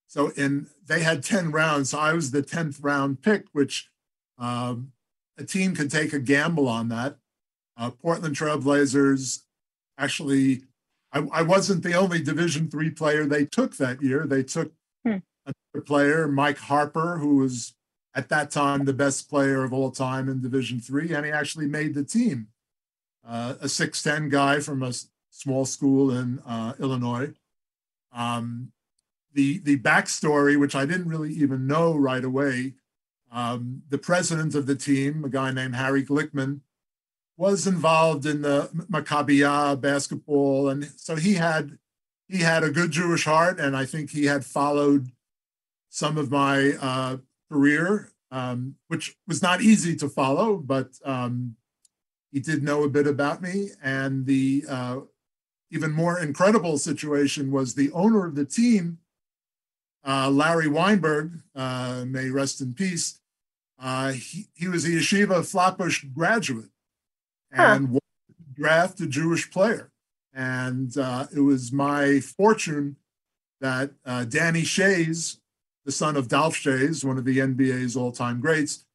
so 0.08 0.30
in 0.30 0.68
they 0.86 1.02
had 1.02 1.24
ten 1.24 1.52
rounds. 1.52 1.90
So 1.92 2.00
I 2.00 2.14
was 2.14 2.32
the 2.32 2.42
tenth 2.42 2.80
round 2.82 3.22
pick, 3.22 3.46
which 3.52 3.90
um, 4.38 4.92
a 5.38 5.44
team 5.44 5.76
could 5.76 5.92
take 5.92 6.14
a 6.14 6.20
gamble 6.20 6.68
on 6.68 6.90
that. 6.90 7.18
Uh, 7.78 7.92
Portland 7.92 8.36
Trail 8.36 8.58
Blazers 8.58 9.44
actually. 9.98 10.64
I, 11.16 11.28
I 11.32 11.42
wasn't 11.44 11.84
the 11.84 11.94
only 11.94 12.24
Division 12.24 12.72
three 12.72 12.90
player 12.90 13.26
they 13.26 13.46
took 13.46 13.78
that 13.78 14.02
year. 14.02 14.26
They 14.26 14.42
took 14.42 14.72
hmm. 15.06 15.18
another 15.46 15.86
player, 15.86 16.28
Mike 16.28 16.58
Harper, 16.58 17.20
who 17.20 17.36
was 17.36 17.76
at 18.16 18.30
that 18.30 18.52
time 18.52 18.86
the 18.86 18.94
best 18.94 19.30
player 19.30 19.64
of 19.64 19.74
all 19.74 19.92
time 19.92 20.30
in 20.30 20.42
Division 20.42 20.80
three, 20.80 21.14
and 21.14 21.26
he 21.26 21.32
actually 21.32 21.68
made 21.68 21.94
the 21.94 22.04
team. 22.04 22.48
Uh, 23.26 23.56
a 23.62 23.66
6'10 23.66 24.30
guy 24.30 24.60
from 24.60 24.84
a 24.84 24.92
small 25.30 25.66
school 25.66 26.12
in 26.12 26.40
uh, 26.46 26.74
Illinois. 26.80 27.32
Um, 28.12 28.74
the, 29.34 29.60
the 29.60 29.78
backstory, 29.78 30.60
which 30.60 30.76
I 30.76 30.86
didn't 30.86 31.08
really 31.08 31.34
even 31.34 31.66
know 31.66 31.96
right 31.96 32.24
away, 32.24 32.74
um, 33.32 33.82
the 33.90 33.98
president 33.98 34.54
of 34.54 34.68
the 34.68 34.76
team, 34.76 35.26
a 35.26 35.30
guy 35.30 35.52
named 35.52 35.76
Harry 35.76 36.04
Glickman, 36.04 36.60
was 37.36 37.66
involved 37.66 38.26
in 38.26 38.44
the 38.44 38.70
Maccabiah 38.92 39.80
basketball, 39.82 40.70
and 40.70 40.86
so 40.98 41.16
he 41.16 41.34
had 41.34 41.80
he 42.28 42.40
had 42.40 42.64
a 42.64 42.70
good 42.70 42.92
Jewish 42.92 43.26
heart, 43.26 43.60
and 43.60 43.76
I 43.76 43.86
think 43.86 44.12
he 44.12 44.26
had 44.26 44.46
followed 44.46 45.12
some 45.90 46.18
of 46.18 46.30
my 46.30 46.74
uh, 46.80 47.18
career, 47.54 48.12
um, 48.32 48.76
which 48.88 49.16
was 49.28 49.42
not 49.42 49.62
easy 49.62 49.96
to 49.98 50.10
follow, 50.10 50.58
but 50.58 50.90
um, 51.06 51.56
he 52.32 52.40
did 52.40 52.64
know 52.64 52.84
a 52.84 52.90
bit 52.90 53.06
about 53.06 53.42
me. 53.42 53.70
And 53.82 54.26
the 54.26 54.66
uh, 54.68 55.00
even 55.72 55.92
more 55.92 56.20
incredible 56.20 56.78
situation 56.78 57.52
was 57.52 57.76
the 57.76 57.92
owner 57.92 58.26
of 58.26 58.36
the 58.36 58.46
team, 58.46 58.98
uh, 60.06 60.30
Larry 60.30 60.68
Weinberg, 60.68 61.42
uh, 61.56 62.06
may 62.08 62.30
rest 62.30 62.60
in 62.60 62.74
peace. 62.74 63.20
Uh, 63.80 64.14
he, 64.14 64.48
he 64.54 64.68
was 64.68 64.86
a 64.86 64.90
yeshiva 64.90 65.46
Flatbush 65.46 66.06
graduate 66.06 66.70
and 67.52 67.90
huh. 67.94 68.00
draft 68.54 69.00
a 69.02 69.08
Jewish 69.08 69.52
player. 69.52 69.92
And 70.34 70.98
uh, 70.98 71.28
it 71.36 71.42
was 71.42 71.72
my 71.72 72.20
fortune 72.20 72.98
that 73.62 73.92
uh, 74.06 74.26
Danny 74.26 74.64
Schayes, 74.64 75.38
the 75.86 75.92
son 75.92 76.16
of 76.16 76.28
Dolph 76.28 76.56
Schayes, 76.56 77.04
one 77.04 77.18
of 77.18 77.26
the 77.26 77.40
NBA's 77.40 77.96
all-time 77.96 78.40
greats. 78.40 78.86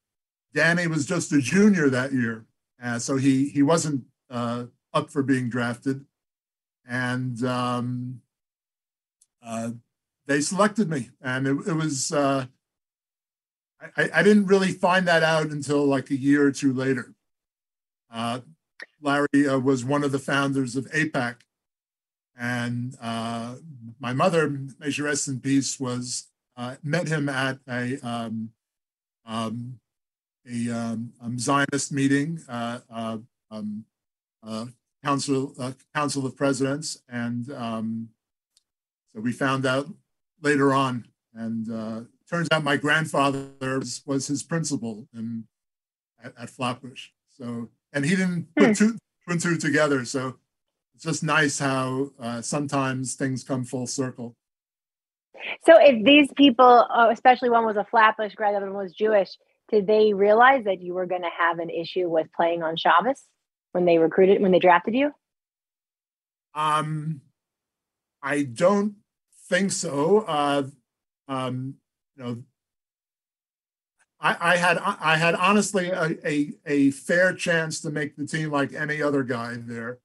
Danny 0.54 0.86
was 0.86 1.06
just 1.06 1.32
a 1.32 1.40
junior 1.40 1.90
that 1.90 2.12
year, 2.12 2.46
uh, 2.82 2.98
so 2.98 3.16
he 3.16 3.48
he 3.50 3.62
wasn't 3.62 4.04
uh, 4.30 4.64
up 4.94 5.10
for 5.10 5.22
being 5.22 5.50
drafted, 5.50 6.06
and 6.88 7.44
um, 7.44 8.22
uh, 9.44 9.72
they 10.26 10.40
selected 10.40 10.88
me, 10.88 11.10
and 11.20 11.46
it, 11.46 11.56
it 11.68 11.74
was. 11.74 12.12
Uh, 12.12 12.46
I, 13.96 14.10
I 14.14 14.22
didn't 14.22 14.46
really 14.46 14.72
find 14.72 15.06
that 15.06 15.22
out 15.22 15.50
until 15.50 15.84
like 15.84 16.10
a 16.10 16.16
year 16.16 16.44
or 16.46 16.50
two 16.50 16.72
later. 16.72 17.14
Uh, 18.10 18.40
Larry 19.00 19.46
uh, 19.46 19.58
was 19.58 19.84
one 19.84 20.02
of 20.02 20.12
the 20.12 20.18
founders 20.18 20.74
of 20.74 20.86
AIPAC, 20.86 21.36
and 22.36 22.96
my 24.00 24.12
mother, 24.12 24.48
may 24.78 24.90
she 24.90 25.02
rest 25.02 25.28
in 25.28 25.40
peace, 25.40 25.78
was 25.78 26.28
uh, 26.58 26.74
met 26.82 27.08
him 27.08 27.28
at 27.28 27.58
a 27.68 27.98
um, 28.06 28.50
um, 29.24 29.78
a 30.46 30.70
um, 30.70 31.12
um 31.22 31.38
Zionist 31.38 31.92
meeting, 31.92 32.40
uh, 32.48 32.80
uh, 32.90 33.18
um, 33.50 33.84
uh, 34.46 34.66
council 35.04 35.54
uh, 35.58 35.72
council 35.94 36.26
of 36.26 36.36
presidents, 36.36 37.00
and 37.08 37.50
um, 37.52 38.08
so 39.14 39.20
we 39.20 39.32
found 39.32 39.64
out 39.64 39.86
later 40.42 40.74
on. 40.74 41.06
And 41.34 41.70
uh, 41.70 42.00
turns 42.28 42.48
out 42.50 42.64
my 42.64 42.76
grandfather 42.76 43.46
was, 43.60 44.02
was 44.04 44.26
his 44.26 44.42
principal, 44.42 45.06
and 45.14 45.44
at, 46.22 46.32
at 46.38 46.50
Flatbush. 46.50 47.08
So, 47.28 47.68
and 47.92 48.04
he 48.04 48.16
didn't 48.16 48.48
put 48.56 48.76
two, 48.76 48.92
two 48.92 48.98
and 49.28 49.40
two 49.40 49.56
together. 49.56 50.04
So 50.04 50.36
it's 50.94 51.04
just 51.04 51.22
nice 51.22 51.60
how 51.60 52.10
uh, 52.20 52.42
sometimes 52.42 53.14
things 53.14 53.44
come 53.44 53.62
full 53.64 53.86
circle. 53.86 54.34
So 55.66 55.76
if 55.78 56.04
these 56.04 56.30
people, 56.36 56.86
uh, 56.90 57.08
especially 57.10 57.50
one 57.50 57.64
was 57.64 57.76
a 57.76 57.84
Flatbush 57.84 58.34
grad, 58.34 58.54
the 58.54 58.58
other 58.58 58.70
one 58.70 58.82
was 58.84 58.92
Jewish, 58.92 59.30
did 59.70 59.86
they 59.86 60.12
realize 60.14 60.64
that 60.64 60.80
you 60.80 60.94
were 60.94 61.06
going 61.06 61.22
to 61.22 61.30
have 61.36 61.58
an 61.58 61.70
issue 61.70 62.08
with 62.08 62.26
playing 62.34 62.62
on 62.62 62.76
Shabbos 62.76 63.22
when 63.72 63.84
they 63.84 63.98
recruited, 63.98 64.40
when 64.40 64.52
they 64.52 64.58
drafted 64.58 64.94
you? 64.94 65.12
Um, 66.54 67.20
I 68.22 68.42
don't 68.42 68.94
think 69.48 69.72
so. 69.72 70.20
Uh, 70.20 70.62
um, 71.28 71.74
you 72.16 72.24
know, 72.24 72.42
I, 74.20 74.54
I 74.54 74.56
had 74.56 74.78
I 74.78 75.16
had 75.16 75.34
honestly 75.36 75.90
a, 75.90 76.16
a, 76.24 76.52
a 76.66 76.90
fair 76.90 77.32
chance 77.32 77.80
to 77.82 77.90
make 77.90 78.16
the 78.16 78.26
team 78.26 78.50
like 78.50 78.72
any 78.72 79.00
other 79.00 79.22
guy 79.22 79.56
there. 79.56 79.98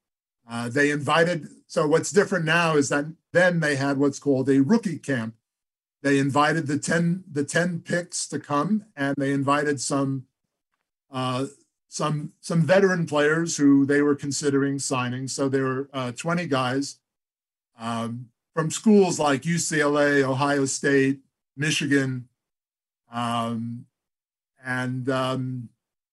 Uh, 0.50 0.70
they 0.70 0.92
invited. 0.92 1.48
So 1.68 1.88
what's 1.88 2.12
different 2.12 2.46
now 2.46 2.76
is 2.76 2.90
that 2.90 3.06
then 3.32 3.60
they 3.60 3.76
had 3.76 3.98
what's 3.98 4.20
called 4.20 4.50
a 4.50 4.62
rookie 4.62 5.00
camp. 5.00 5.36
They 6.02 6.20
invited 6.20 6.68
the 6.68 6.78
ten 6.78 7.24
the 7.32 7.46
ten 7.46 7.80
picks 7.80 8.28
to 8.28 8.40
come, 8.40 8.86
and 8.96 9.16
they 9.18 9.32
invited 9.32 9.80
some 9.80 10.26
uh, 11.12 11.46
some 11.88 12.34
some 12.42 12.62
veteran 12.64 13.06
players 13.06 13.58
who 13.58 13.86
they 13.86 14.02
were 14.02 14.16
considering 14.16 14.80
signing. 14.80 15.28
So 15.28 15.48
there 15.48 15.64
were 15.64 15.90
uh, 15.94 16.12
twenty 16.12 16.46
guys 16.46 16.98
um, 17.80 18.30
from 18.54 18.70
schools 18.70 19.20
like 19.20 19.44
UCLA, 19.44 20.24
Ohio 20.24 20.66
State, 20.66 21.22
Michigan, 21.56 22.28
um, 23.12 23.86
and 24.66 25.10
um, 25.10 25.70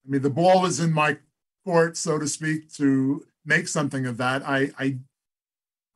I 0.07 0.11
mean 0.11 0.23
the 0.23 0.31
ball 0.31 0.63
was 0.63 0.79
in 0.79 0.93
my 0.93 1.19
court, 1.65 1.97
so 1.97 2.19
to 2.19 2.29
speak, 2.29 2.73
to 2.75 3.25
make 3.50 3.69
something 3.69 4.07
of 4.07 4.16
that. 4.16 4.42
I 4.49 4.71
I, 4.78 4.99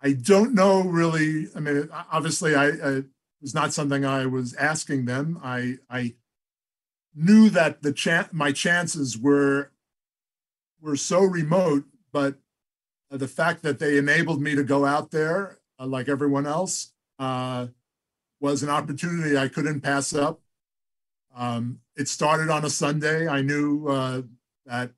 I 0.02 0.12
don't 0.12 0.54
know 0.54 0.82
really. 0.82 1.49
I 1.56 1.61
mean, 1.61 1.88
obviously, 2.12 2.54
I, 2.54 2.66
I 2.66 2.90
it 2.99 3.06
was 3.40 3.54
not 3.54 3.73
something 3.73 4.04
I 4.04 4.26
was 4.26 4.54
asking 4.54 5.06
them. 5.06 5.40
I 5.42 5.78
I 5.88 6.14
knew 7.14 7.49
that 7.50 7.82
the 7.82 7.92
chan- 7.92 8.28
my 8.32 8.52
chances 8.52 9.16
were 9.16 9.70
were 10.82 10.96
so 10.96 11.23
remote, 11.23 11.84
but 12.12 12.34
the 13.11 13.28
fact 13.28 13.62
that 13.62 13.78
they 13.78 13.96
enabled 13.96 14.42
me 14.42 14.54
to 14.54 14.64
go 14.64 14.84
out 14.84 15.11
there 15.11 15.58
uh, 15.78 15.87
like 15.87 16.08
everyone 16.08 16.46
else 16.46 16.92
uh, 17.18 17.68
was 18.40 18.62
an 18.62 18.70
opportunity 18.70 19.37
I 19.37 19.49
couldn't 19.49 19.80
pass 19.80 20.14
up. 20.14 20.40
Um, 21.34 21.80
it 21.96 22.08
started 22.08 22.50
on 22.50 22.64
a 22.64 22.70
Sunday. 22.70 23.26
I 23.28 23.42
knew 23.42 23.88
uh, 23.88 24.23
that 24.66 24.90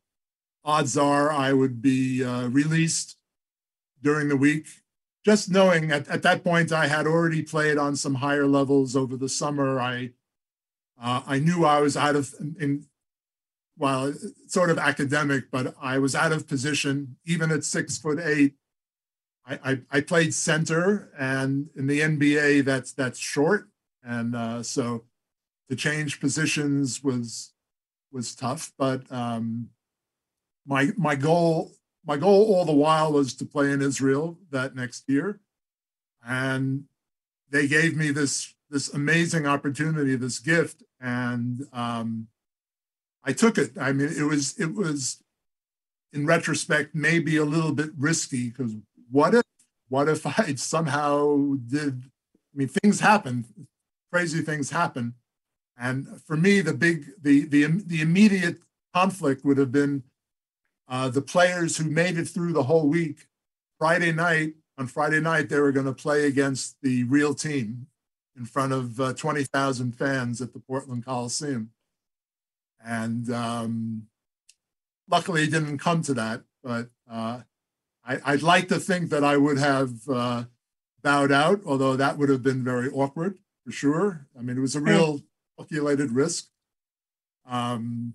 odds 0.66 0.98
are 0.98 1.30
I 1.30 1.52
would 1.52 1.80
be 1.80 2.22
uh, 2.22 2.48
released 2.48 3.16
during 4.02 4.28
the 4.28 4.36
week. 4.36 4.66
Just 5.24 5.50
knowing 5.50 5.90
at, 5.90 6.06
at 6.08 6.22
that 6.22 6.44
point 6.44 6.72
I 6.72 6.88
had 6.88 7.06
already 7.06 7.42
played 7.42 7.78
on 7.78 7.96
some 7.96 8.16
higher 8.16 8.46
levels 8.46 8.94
over 8.94 9.16
the 9.16 9.28
summer. 9.28 9.80
I 9.80 10.10
uh, 11.00 11.22
I 11.26 11.38
knew 11.38 11.64
I 11.64 11.80
was 11.80 11.96
out 11.96 12.16
of 12.16 12.34
in 12.60 12.86
well, 13.78 14.12
sort 14.46 14.70
of 14.70 14.78
academic, 14.78 15.50
but 15.50 15.74
I 15.80 15.98
was 15.98 16.14
out 16.14 16.32
of 16.32 16.48
position 16.48 17.16
even 17.26 17.50
at 17.50 17.64
six 17.64 17.98
foot 17.98 18.18
eight. 18.18 18.54
I, 19.46 19.58
I, 19.64 19.80
I 19.90 20.00
played 20.00 20.34
center, 20.34 21.10
and 21.18 21.68
in 21.76 21.86
the 21.86 22.00
NBA, 22.00 22.64
that's 22.64 22.92
that's 22.92 23.18
short, 23.18 23.68
and 24.02 24.34
uh, 24.34 24.62
so 24.62 25.04
to 25.68 25.76
change 25.76 26.20
positions 26.20 27.04
was 27.04 27.52
was 28.10 28.34
tough. 28.34 28.72
But 28.78 29.10
um, 29.12 29.70
my 30.66 30.90
my 30.96 31.14
goal 31.14 31.72
my 32.04 32.16
goal 32.16 32.54
all 32.54 32.64
the 32.64 32.72
while 32.72 33.12
was 33.12 33.34
to 33.34 33.44
play 33.44 33.72
in 33.72 33.82
Israel 33.82 34.38
that 34.50 34.76
next 34.76 35.04
year, 35.08 35.40
and 36.26 36.84
they 37.50 37.66
gave 37.66 37.96
me 37.96 38.10
this 38.10 38.54
this 38.70 38.92
amazing 38.92 39.46
opportunity, 39.46 40.16
this 40.16 40.38
gift, 40.38 40.82
and 41.00 41.66
um, 41.72 42.28
I 43.24 43.32
took 43.32 43.58
it. 43.58 43.72
I 43.78 43.92
mean, 43.92 44.08
it 44.08 44.24
was 44.24 44.58
it 44.58 44.74
was 44.74 45.22
in 46.12 46.26
retrospect 46.26 46.94
maybe 46.94 47.36
a 47.36 47.44
little 47.44 47.72
bit 47.72 47.90
risky 47.96 48.50
because 48.50 48.74
what 49.10 49.34
if 49.34 49.44
what 49.88 50.08
if 50.08 50.26
I 50.38 50.54
somehow 50.54 51.56
did? 51.66 52.04
I 52.54 52.58
mean, 52.58 52.68
things 52.68 53.00
happen, 53.00 53.44
crazy 54.12 54.42
things 54.42 54.70
happen, 54.70 55.14
and 55.76 56.20
for 56.22 56.36
me, 56.36 56.60
the 56.60 56.74
big 56.74 57.06
the 57.20 57.46
the 57.46 57.66
the 57.66 58.00
immediate 58.00 58.58
conflict 58.94 59.44
would 59.44 59.58
have 59.58 59.72
been 59.72 60.04
uh, 60.88 61.08
the 61.08 61.22
players 61.22 61.76
who 61.76 61.90
made 61.90 62.18
it 62.18 62.26
through 62.26 62.52
the 62.52 62.64
whole 62.64 62.88
week. 62.88 63.26
Friday 63.78 64.12
night, 64.12 64.54
on 64.78 64.86
Friday 64.86 65.20
night, 65.20 65.48
they 65.48 65.60
were 65.60 65.72
going 65.72 65.86
to 65.86 65.92
play 65.92 66.26
against 66.26 66.76
the 66.82 67.04
real 67.04 67.34
team 67.34 67.86
in 68.36 68.44
front 68.44 68.72
of 68.72 69.00
uh, 69.00 69.12
20,000 69.14 69.92
fans 69.92 70.40
at 70.40 70.52
the 70.52 70.60
Portland 70.60 71.04
Coliseum. 71.04 71.70
And 72.84 73.30
um, 73.32 74.06
luckily, 75.10 75.44
it 75.44 75.50
didn't 75.50 75.78
come 75.78 76.02
to 76.02 76.14
that. 76.14 76.42
But 76.62 76.88
uh, 77.10 77.40
I, 78.04 78.32
would 78.32 78.42
like 78.42 78.68
to 78.68 78.78
think 78.78 79.10
that 79.10 79.24
I 79.24 79.36
would 79.36 79.58
have 79.58 80.08
uh, 80.08 80.44
bowed 81.02 81.32
out, 81.32 81.60
although 81.66 81.96
that 81.96 82.18
would 82.18 82.28
have 82.28 82.42
been 82.42 82.62
very 82.62 82.88
awkward 82.90 83.38
for 83.64 83.72
sure. 83.72 84.26
I 84.38 84.42
mean, 84.42 84.56
it 84.56 84.60
was 84.60 84.76
a 84.76 84.80
real 84.80 85.20
calculated 85.58 86.12
risk. 86.12 86.46
Um, 87.48 88.14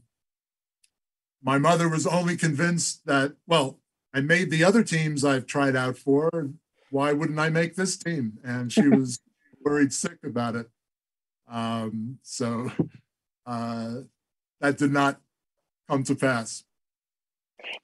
my 1.43 1.57
mother 1.57 1.89
was 1.89 2.05
only 2.05 2.37
convinced 2.37 3.05
that, 3.05 3.33
well, 3.47 3.79
I 4.13 4.21
made 4.21 4.51
the 4.51 4.63
other 4.63 4.83
teams 4.83 5.23
I've 5.23 5.45
tried 5.45 5.75
out 5.75 5.97
for. 5.97 6.51
Why 6.89 7.13
wouldn't 7.13 7.39
I 7.39 7.49
make 7.49 7.75
this 7.75 7.97
team? 7.97 8.37
And 8.43 8.71
she 8.71 8.87
was 8.87 9.19
worried 9.63 9.93
sick 9.93 10.17
about 10.23 10.55
it. 10.55 10.67
Um, 11.49 12.19
so 12.21 12.71
uh, 13.45 13.93
that 14.59 14.77
did 14.77 14.91
not 14.91 15.19
come 15.89 16.03
to 16.03 16.15
pass. 16.15 16.63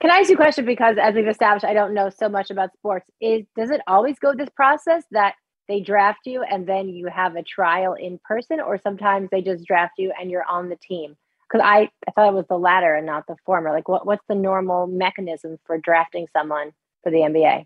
Can 0.00 0.10
I 0.10 0.18
ask 0.18 0.28
you 0.28 0.34
a 0.34 0.38
question? 0.38 0.64
Because 0.64 0.96
as 1.00 1.14
we've 1.14 1.28
established, 1.28 1.64
I 1.64 1.74
don't 1.74 1.94
know 1.94 2.10
so 2.10 2.28
much 2.28 2.50
about 2.50 2.72
sports. 2.74 3.06
Is 3.20 3.44
does 3.56 3.70
it 3.70 3.80
always 3.86 4.18
go 4.18 4.34
this 4.34 4.48
process 4.50 5.04
that 5.12 5.34
they 5.68 5.80
draft 5.80 6.20
you 6.24 6.42
and 6.42 6.66
then 6.66 6.88
you 6.88 7.06
have 7.06 7.36
a 7.36 7.42
trial 7.42 7.94
in 7.94 8.18
person, 8.24 8.60
or 8.60 8.78
sometimes 8.78 9.28
they 9.30 9.42
just 9.42 9.64
draft 9.64 9.94
you 9.98 10.12
and 10.18 10.30
you're 10.30 10.44
on 10.44 10.68
the 10.68 10.76
team? 10.76 11.16
Because 11.48 11.64
I, 11.64 11.88
I 12.06 12.10
thought 12.12 12.28
it 12.28 12.34
was 12.34 12.44
the 12.48 12.58
latter 12.58 12.94
and 12.94 13.06
not 13.06 13.26
the 13.26 13.36
former. 13.46 13.72
Like, 13.72 13.88
what, 13.88 14.06
what's 14.06 14.24
the 14.28 14.34
normal 14.34 14.86
mechanism 14.86 15.58
for 15.64 15.78
drafting 15.78 16.26
someone 16.34 16.72
for 17.02 17.10
the 17.10 17.18
NBA? 17.18 17.64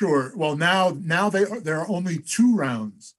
Sure. 0.00 0.32
Well, 0.36 0.56
now 0.56 0.96
now 1.00 1.30
they 1.30 1.44
are, 1.44 1.60
there 1.60 1.80
are 1.80 1.88
only 1.88 2.18
two 2.18 2.54
rounds, 2.54 3.14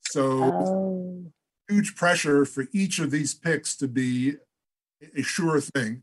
so 0.00 0.42
oh. 0.42 1.32
huge 1.68 1.94
pressure 1.94 2.44
for 2.46 2.66
each 2.72 2.98
of 2.98 3.10
these 3.10 3.34
picks 3.34 3.76
to 3.76 3.88
be 3.88 4.36
a 5.14 5.22
sure 5.22 5.60
thing, 5.60 6.02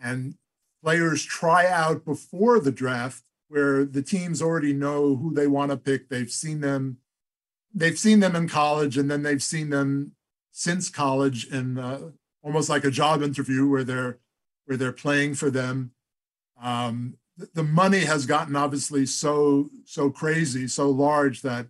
and 0.00 0.34
players 0.82 1.24
try 1.24 1.66
out 1.66 2.04
before 2.04 2.58
the 2.58 2.72
draft 2.72 3.22
where 3.48 3.84
the 3.84 4.02
teams 4.02 4.42
already 4.42 4.72
know 4.72 5.14
who 5.14 5.32
they 5.32 5.46
want 5.46 5.70
to 5.70 5.76
pick. 5.76 6.08
They've 6.08 6.30
seen 6.30 6.60
them, 6.60 6.98
they've 7.72 7.98
seen 7.98 8.18
them 8.18 8.34
in 8.34 8.48
college, 8.48 8.98
and 8.98 9.08
then 9.08 9.22
they've 9.22 9.42
seen 9.42 9.70
them 9.70 10.12
since 10.50 10.88
college 10.88 11.46
in 11.46 11.78
uh, 11.78 12.10
almost 12.42 12.68
like 12.68 12.84
a 12.84 12.90
job 12.90 13.22
interview 13.22 13.66
where 13.68 13.84
they're 13.84 14.18
where 14.66 14.76
they're 14.76 14.92
playing 14.92 15.34
for 15.34 15.50
them. 15.50 15.92
Um, 16.60 17.18
the 17.54 17.62
money 17.62 18.00
has 18.00 18.26
gotten 18.26 18.56
obviously 18.56 19.06
so 19.06 19.70
so 19.84 20.10
crazy, 20.10 20.68
so 20.68 20.90
large 20.90 21.42
that 21.42 21.66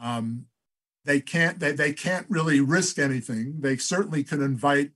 um, 0.00 0.46
they 1.04 1.20
can't 1.20 1.58
they, 1.58 1.72
they 1.72 1.92
can't 1.92 2.26
really 2.28 2.60
risk 2.60 2.98
anything. 2.98 3.60
They 3.60 3.76
certainly 3.76 4.22
can 4.24 4.42
invite 4.42 4.92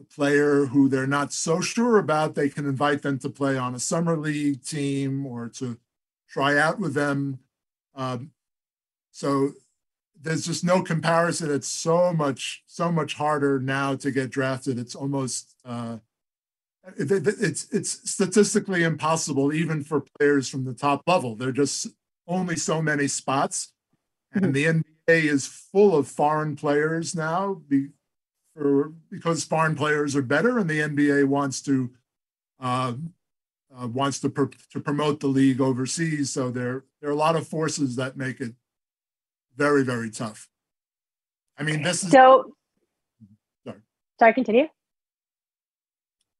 a 0.00 0.04
player 0.04 0.66
who 0.66 0.88
they're 0.88 1.06
not 1.06 1.32
so 1.32 1.60
sure 1.60 1.98
about, 1.98 2.34
they 2.34 2.48
can 2.48 2.66
invite 2.66 3.02
them 3.02 3.18
to 3.20 3.30
play 3.30 3.56
on 3.56 3.74
a 3.74 3.80
summer 3.80 4.16
league 4.16 4.62
team 4.62 5.24
or 5.26 5.48
to 5.48 5.78
try 6.28 6.58
out 6.58 6.78
with 6.78 6.94
them. 6.94 7.38
Um, 7.94 8.32
so 9.10 9.52
there's 10.22 10.46
just 10.46 10.64
no 10.64 10.82
comparison. 10.82 11.50
It's 11.50 11.68
so 11.68 12.12
much, 12.12 12.62
so 12.66 12.90
much 12.90 13.14
harder 13.14 13.60
now 13.60 13.94
to 13.96 14.10
get 14.10 14.30
drafted. 14.30 14.78
It's 14.78 14.94
almost, 14.94 15.54
uh, 15.64 15.98
it, 16.96 17.10
it, 17.10 17.26
it's 17.26 17.68
it's 17.72 18.10
statistically 18.10 18.84
impossible 18.84 19.52
even 19.52 19.82
for 19.82 20.04
players 20.18 20.48
from 20.48 20.64
the 20.64 20.74
top 20.74 21.02
level. 21.06 21.34
There 21.34 21.48
are 21.48 21.52
just 21.52 21.88
only 22.28 22.56
so 22.56 22.80
many 22.80 23.08
spots, 23.08 23.72
and 24.32 24.46
mm-hmm. 24.46 24.52
the 24.52 24.64
NBA 24.64 25.24
is 25.24 25.46
full 25.46 25.96
of 25.96 26.06
foreign 26.06 26.54
players 26.54 27.14
now 27.14 27.60
Be, 27.68 27.88
for 28.54 28.92
because 29.10 29.44
foreign 29.44 29.74
players 29.74 30.14
are 30.14 30.22
better, 30.22 30.58
and 30.58 30.70
the 30.70 30.80
NBA 30.80 31.26
wants 31.26 31.60
to 31.62 31.90
uh, 32.60 32.94
uh, 33.76 33.88
wants 33.88 34.20
to 34.20 34.30
pr- 34.30 34.56
to 34.70 34.80
promote 34.80 35.20
the 35.20 35.26
league 35.26 35.60
overseas. 35.60 36.30
So 36.30 36.50
there 36.50 36.84
there 37.00 37.10
are 37.10 37.14
a 37.14 37.16
lot 37.16 37.36
of 37.36 37.48
forces 37.48 37.96
that 37.96 38.16
make 38.16 38.40
it 38.40 38.54
very 39.56 39.82
very 39.82 40.10
tough. 40.10 40.48
I 41.58 41.62
mean, 41.62 41.82
this 41.82 42.04
is 42.04 42.10
so. 42.10 42.54
Sorry. 43.66 43.80
Sorry. 44.18 44.34
Continue. 44.34 44.68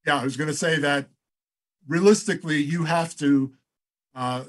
yeah, 0.07 0.20
I 0.20 0.24
was 0.24 0.37
going 0.37 0.48
to 0.48 0.55
say 0.55 0.79
that 0.79 1.09
realistically, 1.88 2.62
you 2.62 2.85
have 2.85 3.16
to, 3.16 3.55
uh, 4.14 4.44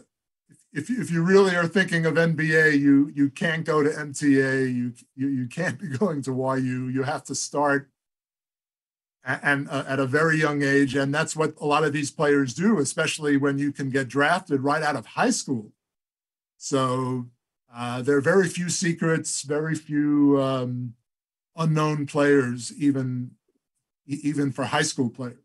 if, 0.73 0.89
if 0.89 1.09
you 1.09 1.23
really 1.23 1.55
are 1.55 1.67
thinking 1.67 2.05
of 2.05 2.15
NBA, 2.15 2.79
you 2.79 3.11
you 3.15 3.29
can't 3.29 3.65
go 3.65 3.81
to 3.81 3.89
MTA, 3.89 4.73
you 4.73 4.93
you, 5.15 5.27
you 5.27 5.47
can't 5.47 5.79
be 5.79 5.87
going 5.87 6.21
to 6.23 6.31
YU. 6.31 6.89
You 6.89 7.03
have 7.03 7.23
to 7.25 7.35
start 7.35 7.89
and 9.27 9.69
uh, 9.69 9.83
at 9.87 9.99
a 9.99 10.05
very 10.05 10.39
young 10.39 10.63
age, 10.63 10.95
and 10.95 11.13
that's 11.13 11.35
what 11.35 11.53
a 11.59 11.65
lot 11.65 11.83
of 11.83 11.91
these 11.91 12.11
players 12.11 12.53
do, 12.53 12.79
especially 12.79 13.35
when 13.35 13.57
you 13.57 13.73
can 13.73 13.89
get 13.89 14.07
drafted 14.07 14.61
right 14.61 14.81
out 14.81 14.95
of 14.95 15.05
high 15.05 15.31
school. 15.31 15.71
So 16.57 17.27
uh, 17.77 18.01
there 18.01 18.17
are 18.17 18.21
very 18.21 18.47
few 18.47 18.69
secrets, 18.69 19.43
very 19.43 19.75
few 19.75 20.41
um, 20.41 20.95
unknown 21.55 22.07
players, 22.07 22.73
even 22.75 23.31
even 24.07 24.51
for 24.51 24.65
high 24.65 24.81
school 24.81 25.11
players. 25.11 25.37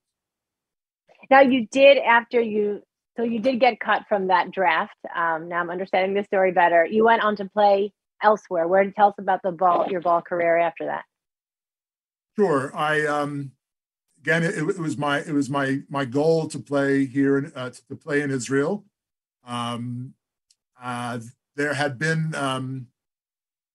Now 1.31 1.41
you 1.41 1.67
did 1.71 1.99
after 1.99 2.41
you 2.41 2.83
so 3.19 3.23
you 3.23 3.39
did 3.39 3.61
get 3.61 3.81
cut 3.81 4.05
from 4.09 4.29
that 4.29 4.51
draft. 4.51 4.97
Um, 5.15 5.51
now 5.51 5.61
I'm 5.61 5.69
understanding 5.69 6.15
the 6.15 6.25
story 6.25 6.53
better. 6.53 6.87
You 6.87 7.05
went 7.05 7.23
on 7.23 7.37
to 7.37 7.45
play 7.45 7.93
elsewhere. 8.23 8.67
Where 8.67 8.91
tell 8.93 9.09
us 9.09 9.15
about 9.19 9.41
the 9.43 9.53
ball 9.53 9.89
your 9.91 10.01
ball 10.01 10.23
career 10.23 10.57
after 10.57 10.87
that? 10.87 11.05
Sure. 12.39 12.75
I 12.75 13.05
um, 13.05 13.53
again 14.23 14.43
it, 14.43 14.57
it 14.57 14.79
was 14.79 14.97
my 14.97 15.19
it 15.19 15.33
was 15.33 15.51
my 15.51 15.81
my 15.91 16.07
goal 16.07 16.49
to 16.49 16.59
play 16.59 17.05
here 17.05 17.37
in, 17.37 17.53
uh, 17.55 17.73
to 17.91 17.97
play 17.97 18.23
in 18.23 18.31
Israel. 18.31 18.87
Um, 19.47 20.15
uh, 20.83 21.19
there 21.57 21.75
had 21.75 21.99
been 21.99 22.35
um, 22.35 22.89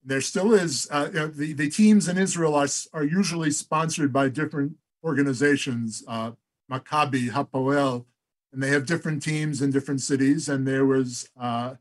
there 0.04 0.22
still 0.22 0.54
is 0.54 0.88
uh, 0.92 1.10
the 1.10 1.54
the 1.54 1.70
teams 1.70 2.08
in 2.08 2.18
Israel 2.18 2.56
are 2.56 2.68
are 2.94 3.04
usually 3.04 3.52
sponsored 3.52 4.12
by 4.12 4.30
different 4.30 4.78
organizations. 5.04 6.04
Uh, 6.08 6.32
Maccabi, 6.72 7.30
Hapoel, 7.30 8.06
and 8.52 8.62
they 8.62 8.70
have 8.70 8.86
different 8.86 9.24
teams 9.24 9.62
in 9.62 9.72
different 9.72 10.02
cities. 10.02 10.50
And 10.50 10.68
there 10.68 10.86
was 10.86 11.30
uh, 11.40 11.76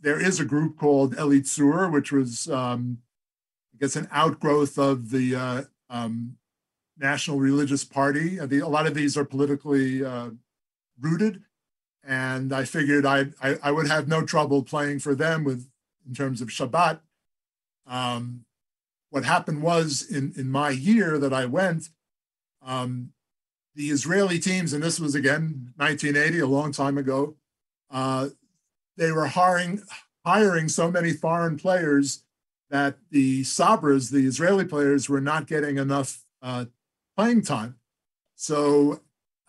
there 0.00 0.20
is 0.20 0.40
a 0.40 0.44
group 0.44 0.76
called 0.78 1.16
Elitzur, 1.16 1.90
which 1.90 2.12
was 2.12 2.48
um, 2.48 2.98
I 3.74 3.78
guess 3.80 3.96
an 3.96 4.08
outgrowth 4.10 4.78
of 4.78 5.10
the 5.10 5.34
uh, 5.34 5.62
um, 5.90 6.36
National 6.98 7.38
Religious 7.38 7.84
Party. 7.84 8.38
A 8.38 8.46
lot 8.46 8.86
of 8.86 8.94
these 8.94 9.16
are 9.16 9.24
politically 9.24 10.04
uh, 10.04 10.30
rooted, 11.00 11.42
and 12.04 12.52
I 12.52 12.64
figured 12.64 13.06
I, 13.06 13.26
I, 13.40 13.58
I 13.62 13.70
would 13.70 13.88
have 13.88 14.08
no 14.08 14.22
trouble 14.22 14.62
playing 14.62 14.98
for 14.98 15.14
them 15.14 15.44
with 15.44 15.68
in 16.06 16.14
terms 16.14 16.40
of 16.40 16.48
Shabbat. 16.48 17.00
Um, 17.86 18.44
what 19.10 19.24
happened 19.24 19.62
was 19.62 20.02
in 20.10 20.32
in 20.36 20.50
my 20.50 20.70
year 20.70 21.18
that 21.18 21.32
I 21.32 21.44
went, 21.44 21.90
um, 22.64 23.12
the 23.74 23.90
Israeli 23.90 24.38
teams, 24.38 24.72
and 24.72 24.82
this 24.82 24.98
was 24.98 25.14
again 25.14 25.72
1980, 25.76 26.40
a 26.40 26.46
long 26.46 26.72
time 26.72 26.98
ago, 26.98 27.36
uh, 27.90 28.28
they 28.96 29.12
were 29.12 29.26
hiring 29.26 29.82
hiring 30.24 30.68
so 30.68 30.90
many 30.90 31.12
foreign 31.12 31.56
players 31.56 32.24
that 32.70 32.96
the 33.10 33.42
Sabras, 33.42 34.10
the 34.10 34.26
Israeli 34.26 34.64
players, 34.64 35.08
were 35.08 35.20
not 35.20 35.46
getting 35.46 35.76
enough 35.76 36.24
uh, 36.40 36.66
playing 37.16 37.42
time. 37.42 37.76
So 38.34 39.00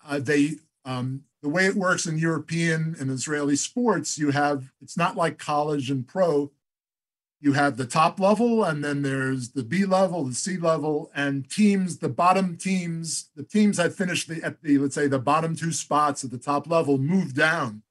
uh, 0.06 0.20
they 0.20 0.56
um, 0.84 1.24
the 1.44 1.50
way 1.50 1.66
it 1.66 1.76
works 1.76 2.06
in 2.06 2.18
European 2.18 2.96
and 3.00 3.12
Israeli 3.12 3.58
sports, 3.58 4.18
you 4.18 4.32
have 4.32 4.72
it's 4.82 4.96
not 4.98 5.18
like 5.18 5.38
college 5.38 5.92
and 5.92 6.08
pro. 6.08 6.52
You 7.42 7.52
have 7.52 7.76
the 7.76 7.86
top 7.86 8.18
level 8.18 8.64
and 8.64 8.82
then 8.82 9.02
there's 9.02 9.50
the 9.50 9.64
b 9.64 9.84
level 9.84 10.24
the 10.24 10.34
c 10.34 10.56
level 10.56 11.12
and 11.14 11.50
teams 11.50 11.98
the 11.98 12.08
bottom 12.08 12.56
teams 12.56 13.30
the 13.36 13.44
teams 13.44 13.76
that 13.76 13.92
finished 13.92 14.30
the 14.30 14.42
at 14.42 14.64
the 14.64 14.78
let's 14.78 14.96
say 14.96 15.08
the 15.08 15.20
bottom 15.20 15.54
two 15.54 15.74
spots 15.74 16.24
at 16.24 16.32
the 16.32 16.38
top 16.38 16.66
level 16.66 16.98
move 16.98 17.34
down 17.34 17.84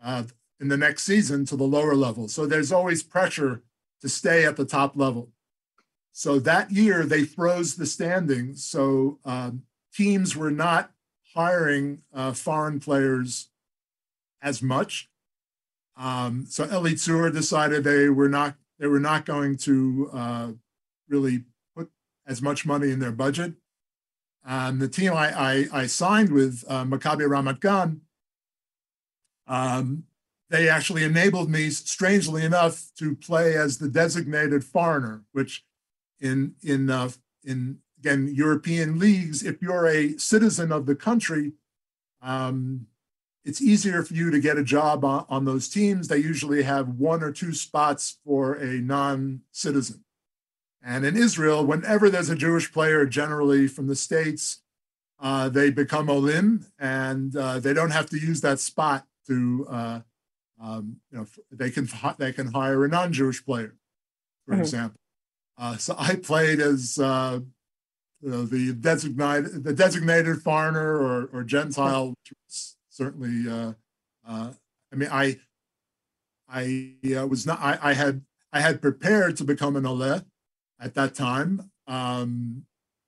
uh, 0.00 0.22
in 0.60 0.68
the 0.68 0.76
next 0.76 1.02
season 1.02 1.44
to 1.46 1.56
the 1.56 1.64
lower 1.64 1.96
level. 1.96 2.28
So 2.28 2.46
there's 2.46 2.70
always 2.70 3.02
pressure 3.02 3.64
to 4.02 4.08
stay 4.08 4.44
at 4.44 4.56
the 4.56 4.64
top 4.64 4.96
level. 4.96 5.32
So 6.12 6.38
that 6.38 6.70
year 6.70 7.04
they 7.04 7.24
froze 7.24 7.74
the 7.74 7.86
standings. 7.86 8.64
So 8.64 9.18
um, 9.24 9.64
teams 9.92 10.36
were 10.36 10.52
not 10.52 10.93
hiring 11.34 12.02
uh, 12.12 12.32
foreign 12.32 12.80
players 12.80 13.48
as 14.42 14.62
much 14.62 15.08
um, 15.96 16.46
so 16.48 16.66
Elitzur 16.66 17.32
decided 17.32 17.84
they 17.84 18.08
were 18.08 18.28
not 18.28 18.56
they 18.78 18.86
were 18.86 19.00
not 19.00 19.24
going 19.24 19.56
to 19.58 20.10
uh, 20.12 20.48
really 21.08 21.44
put 21.76 21.90
as 22.26 22.42
much 22.42 22.66
money 22.66 22.90
in 22.90 22.98
their 22.98 23.12
budget. 23.12 23.54
And 24.44 24.80
the 24.80 24.88
team 24.88 25.12
I, 25.12 25.32
I, 25.32 25.66
I 25.72 25.86
signed 25.86 26.30
with, 26.30 26.64
uh, 26.68 26.84
Maccabi 26.84 27.22
Ramat 27.22 27.60
Gan, 27.60 28.02
um, 29.46 30.04
they 30.50 30.68
actually 30.68 31.02
enabled 31.02 31.50
me, 31.50 31.70
strangely 31.70 32.44
enough, 32.44 32.90
to 32.98 33.14
play 33.14 33.56
as 33.56 33.78
the 33.78 33.88
designated 33.88 34.62
foreigner, 34.64 35.22
which 35.32 35.64
in 36.20 36.54
in 36.62 36.90
uh, 36.90 37.10
in 37.44 37.78
again 38.04 38.32
European 38.34 38.98
leagues, 38.98 39.42
if 39.42 39.62
you're 39.62 39.86
a 39.86 40.16
citizen 40.18 40.70
of 40.70 40.86
the 40.86 40.94
country, 40.94 41.52
um, 42.20 42.86
it's 43.44 43.62
easier 43.62 44.02
for 44.02 44.14
you 44.14 44.30
to 44.30 44.40
get 44.40 44.58
a 44.58 44.64
job 44.64 45.04
on, 45.04 45.26
on 45.28 45.44
those 45.44 45.68
teams. 45.68 46.08
They 46.08 46.18
usually 46.18 46.62
have 46.62 46.88
one 46.88 47.22
or 47.22 47.32
two 47.32 47.52
spots 47.52 48.18
for 48.24 48.54
a 48.54 48.74
non 48.74 49.40
citizen. 49.52 50.04
And 50.82 51.06
in 51.06 51.16
Israel, 51.16 51.64
whenever 51.64 52.10
there's 52.10 52.28
a 52.28 52.36
Jewish 52.36 52.72
player, 52.72 53.06
generally 53.06 53.68
from 53.68 53.86
the 53.86 53.96
States, 53.96 54.60
uh, 55.18 55.48
they 55.48 55.70
become 55.70 56.10
Olim 56.10 56.66
and 56.78 57.34
uh, 57.34 57.58
they 57.58 57.72
don't 57.72 57.90
have 57.90 58.10
to 58.10 58.18
use 58.18 58.42
that 58.42 58.60
spot 58.60 59.06
to, 59.26 59.66
uh, 59.70 60.00
um, 60.62 60.96
you 61.10 61.18
know, 61.18 61.26
they 61.50 61.70
can, 61.70 61.88
they 62.18 62.32
can 62.32 62.52
hire 62.52 62.84
a 62.84 62.88
non 62.88 63.14
Jewish 63.14 63.44
player, 63.44 63.76
for 64.44 64.52
mm-hmm. 64.52 64.60
example. 64.60 65.00
Uh, 65.56 65.76
so 65.76 65.94
I 65.98 66.16
played 66.16 66.60
as 66.60 66.98
uh, 66.98 67.40
you 68.24 68.30
know, 68.30 68.44
the 68.46 68.72
designated, 68.72 69.64
the 69.64 69.74
designated 69.74 70.40
foreigner 70.40 70.96
or, 70.96 71.28
or 71.30 71.44
Gentile, 71.44 72.14
certainly. 72.88 73.50
Uh, 73.50 73.74
uh, 74.26 74.52
I 74.90 74.96
mean, 74.96 75.10
I 75.12 75.38
I 76.48 76.94
uh, 77.14 77.26
was 77.26 77.46
not. 77.46 77.60
I, 77.60 77.78
I 77.82 77.92
had 77.92 78.22
I 78.50 78.60
had 78.60 78.80
prepared 78.80 79.36
to 79.36 79.44
become 79.44 79.76
an 79.76 79.84
Oleh 79.84 80.24
at 80.80 80.94
that 80.94 81.14
time. 81.14 81.70
Um, 81.86 82.64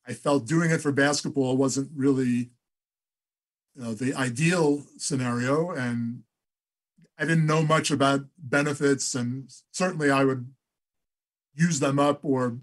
I 0.07 0.13
felt 0.13 0.47
doing 0.47 0.71
it 0.71 0.83
for 0.83 0.93
basketball 0.93 1.57
wasn't 1.57 1.91
really 1.97 2.51
you 3.75 3.83
know, 3.83 3.95
the 3.95 4.13
ideal 4.13 4.85
scenario, 4.99 5.71
and 5.71 6.25
I 7.19 7.25
didn't 7.25 7.47
know 7.47 7.63
much 7.63 7.91
about 7.91 8.27
benefits, 8.37 9.15
and 9.15 9.49
certainly 9.73 10.11
I 10.11 10.25
would 10.25 10.53
use 11.55 11.81
them 11.81 11.99
up 11.99 12.21
or 12.23 12.59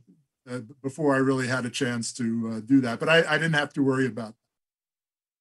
uh, 0.50 0.60
before 0.82 1.16
I 1.16 1.20
really 1.20 1.48
had 1.48 1.66
a 1.66 1.70
chance 1.70 2.12
to 2.14 2.54
uh, 2.54 2.60
do 2.60 2.82
that. 2.82 3.00
But 3.00 3.10
I, 3.10 3.24
I, 3.28 3.38
didn't 3.38 3.54
have 3.54 3.74
to 3.74 3.84
worry 3.84 4.06
about 4.06 4.36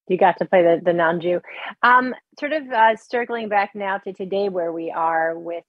you 0.09 0.19
got 0.19 0.39
to 0.39 0.45
play 0.45 0.63
the, 0.63 0.81
the 0.85 0.93
non-Jew. 0.93 1.41
Um, 1.83 2.15
sort 2.39 2.53
of 2.53 2.69
uh, 2.71 2.97
circling 2.97 3.49
back 3.49 3.71
now 3.75 3.99
to 3.99 4.13
today, 4.13 4.49
where 4.49 4.73
we 4.73 4.91
are 4.91 5.39
with 5.39 5.65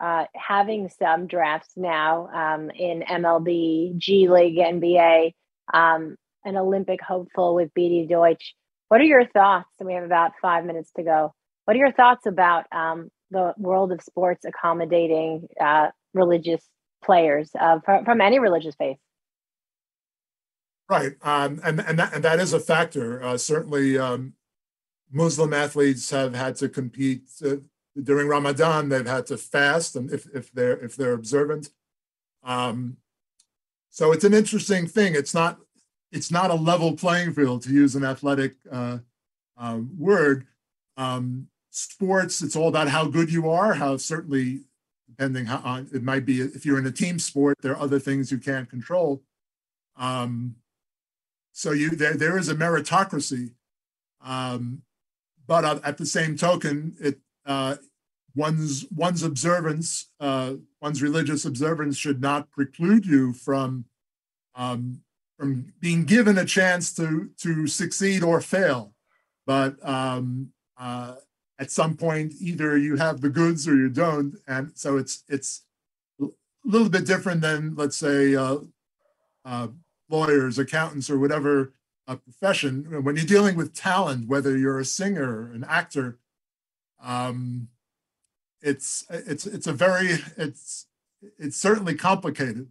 uh, 0.00 0.24
having 0.34 0.88
some 0.88 1.26
drafts 1.26 1.72
now 1.76 2.28
um, 2.28 2.70
in 2.70 3.02
MLB, 3.02 3.96
G 3.96 4.28
League, 4.28 4.56
NBA, 4.56 5.32
um, 5.72 6.16
an 6.44 6.56
Olympic 6.56 7.00
hopeful 7.02 7.54
with 7.54 7.72
Beatie 7.74 8.06
Deutsch. 8.06 8.54
What 8.88 9.00
are 9.00 9.04
your 9.04 9.26
thoughts? 9.26 9.68
And 9.78 9.86
we 9.86 9.94
have 9.94 10.04
about 10.04 10.32
five 10.40 10.64
minutes 10.64 10.90
to 10.96 11.02
go. 11.02 11.34
What 11.64 11.76
are 11.76 11.80
your 11.80 11.92
thoughts 11.92 12.26
about 12.26 12.66
um, 12.72 13.10
the 13.30 13.52
world 13.58 13.92
of 13.92 14.00
sports 14.02 14.44
accommodating 14.44 15.48
uh, 15.60 15.88
religious 16.14 16.64
players 17.02 17.50
uh, 17.58 17.80
from, 17.80 18.04
from 18.04 18.20
any 18.20 18.38
religious 18.38 18.74
faith? 18.74 18.98
Right, 20.88 21.14
um, 21.22 21.60
and 21.64 21.80
and 21.80 21.98
that, 21.98 22.14
and 22.14 22.22
that 22.24 22.38
is 22.38 22.52
a 22.52 22.60
factor. 22.60 23.20
Uh, 23.20 23.36
certainly, 23.36 23.98
um, 23.98 24.34
Muslim 25.10 25.52
athletes 25.52 26.10
have 26.10 26.34
had 26.34 26.54
to 26.56 26.68
compete 26.68 27.22
uh, 27.44 27.56
during 28.00 28.28
Ramadan. 28.28 28.88
They've 28.88 29.04
had 29.04 29.26
to 29.26 29.36
fast, 29.36 29.96
and 29.96 30.12
if 30.12 30.28
if 30.32 30.52
they're 30.52 30.78
if 30.78 30.94
they're 30.94 31.12
observant, 31.12 31.70
um, 32.44 32.98
so 33.90 34.12
it's 34.12 34.24
an 34.24 34.34
interesting 34.34 34.86
thing. 34.86 35.16
It's 35.16 35.34
not 35.34 35.58
it's 36.12 36.30
not 36.30 36.50
a 36.50 36.54
level 36.54 36.94
playing 36.94 37.32
field 37.32 37.62
to 37.62 37.72
use 37.72 37.96
an 37.96 38.04
athletic 38.04 38.54
uh, 38.70 38.98
uh 39.58 39.80
word. 39.98 40.46
Um, 40.96 41.48
sports, 41.70 42.42
it's 42.42 42.56
all 42.56 42.68
about 42.68 42.88
how 42.88 43.06
good 43.06 43.32
you 43.32 43.50
are. 43.50 43.74
How 43.74 43.96
certainly, 43.96 44.60
depending 45.16 45.48
on 45.48 45.88
it 45.92 46.02
might 46.02 46.26
be, 46.26 46.40
if 46.40 46.66
you're 46.66 46.78
in 46.78 46.86
a 46.86 46.92
team 46.92 47.18
sport, 47.18 47.56
there 47.62 47.72
are 47.72 47.80
other 47.80 47.98
things 47.98 48.30
you 48.30 48.38
can't 48.38 48.68
control. 48.68 49.22
Um, 49.96 50.56
so 51.52 51.72
you 51.72 51.90
there 51.90 52.14
there 52.14 52.36
is 52.36 52.48
a 52.48 52.54
meritocracy, 52.54 53.52
um, 54.22 54.82
but 55.46 55.64
at 55.84 55.96
the 55.96 56.04
same 56.04 56.36
token, 56.36 56.96
it 57.00 57.18
uh, 57.46 57.76
one's 58.34 58.84
one's 58.94 59.22
observance, 59.22 60.10
uh, 60.20 60.54
one's 60.82 61.02
religious 61.02 61.46
observance 61.46 61.96
should 61.96 62.20
not 62.20 62.50
preclude 62.50 63.06
you 63.06 63.32
from 63.32 63.86
um, 64.54 65.00
from 65.38 65.72
being 65.80 66.04
given 66.04 66.36
a 66.36 66.44
chance 66.44 66.92
to 66.94 67.30
to 67.38 67.66
succeed 67.66 68.22
or 68.22 68.42
fail. 68.42 68.92
But 69.46 69.76
um, 69.88 70.52
uh, 70.78 71.14
at 71.58 71.70
some 71.70 71.96
point, 71.96 72.34
either 72.40 72.76
you 72.76 72.96
have 72.96 73.20
the 73.20 73.30
goods 73.30 73.66
or 73.66 73.74
you 73.74 73.88
don't, 73.88 74.36
and 74.46 74.72
so 74.74 74.96
it's 74.98 75.24
it's 75.28 75.62
a 76.20 76.26
little 76.64 76.88
bit 76.88 77.06
different 77.06 77.40
than 77.40 77.74
let's 77.76 77.96
say 77.96 78.34
uh, 78.34 78.58
uh, 79.44 79.68
lawyers, 80.10 80.58
accountants, 80.58 81.08
or 81.08 81.18
whatever 81.18 81.72
uh, 82.06 82.16
profession. 82.16 83.02
When 83.02 83.16
you're 83.16 83.24
dealing 83.24 83.56
with 83.56 83.74
talent, 83.74 84.28
whether 84.28 84.56
you're 84.56 84.78
a 84.78 84.84
singer, 84.84 85.50
an 85.52 85.64
actor, 85.68 86.18
um, 87.02 87.68
it's 88.60 89.06
it's 89.10 89.46
it's 89.46 89.66
a 89.66 89.72
very 89.72 90.18
it's 90.36 90.86
it's 91.38 91.56
certainly 91.56 91.94
complicated. 91.94 92.68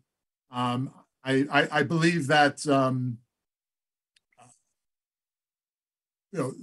Um, 0.52 0.92
I, 1.24 1.48
I, 1.52 1.80
I 1.80 1.84
believe 1.84 2.28
that 2.28 2.68
um, 2.68 3.18
you 6.32 6.40
know 6.40 6.54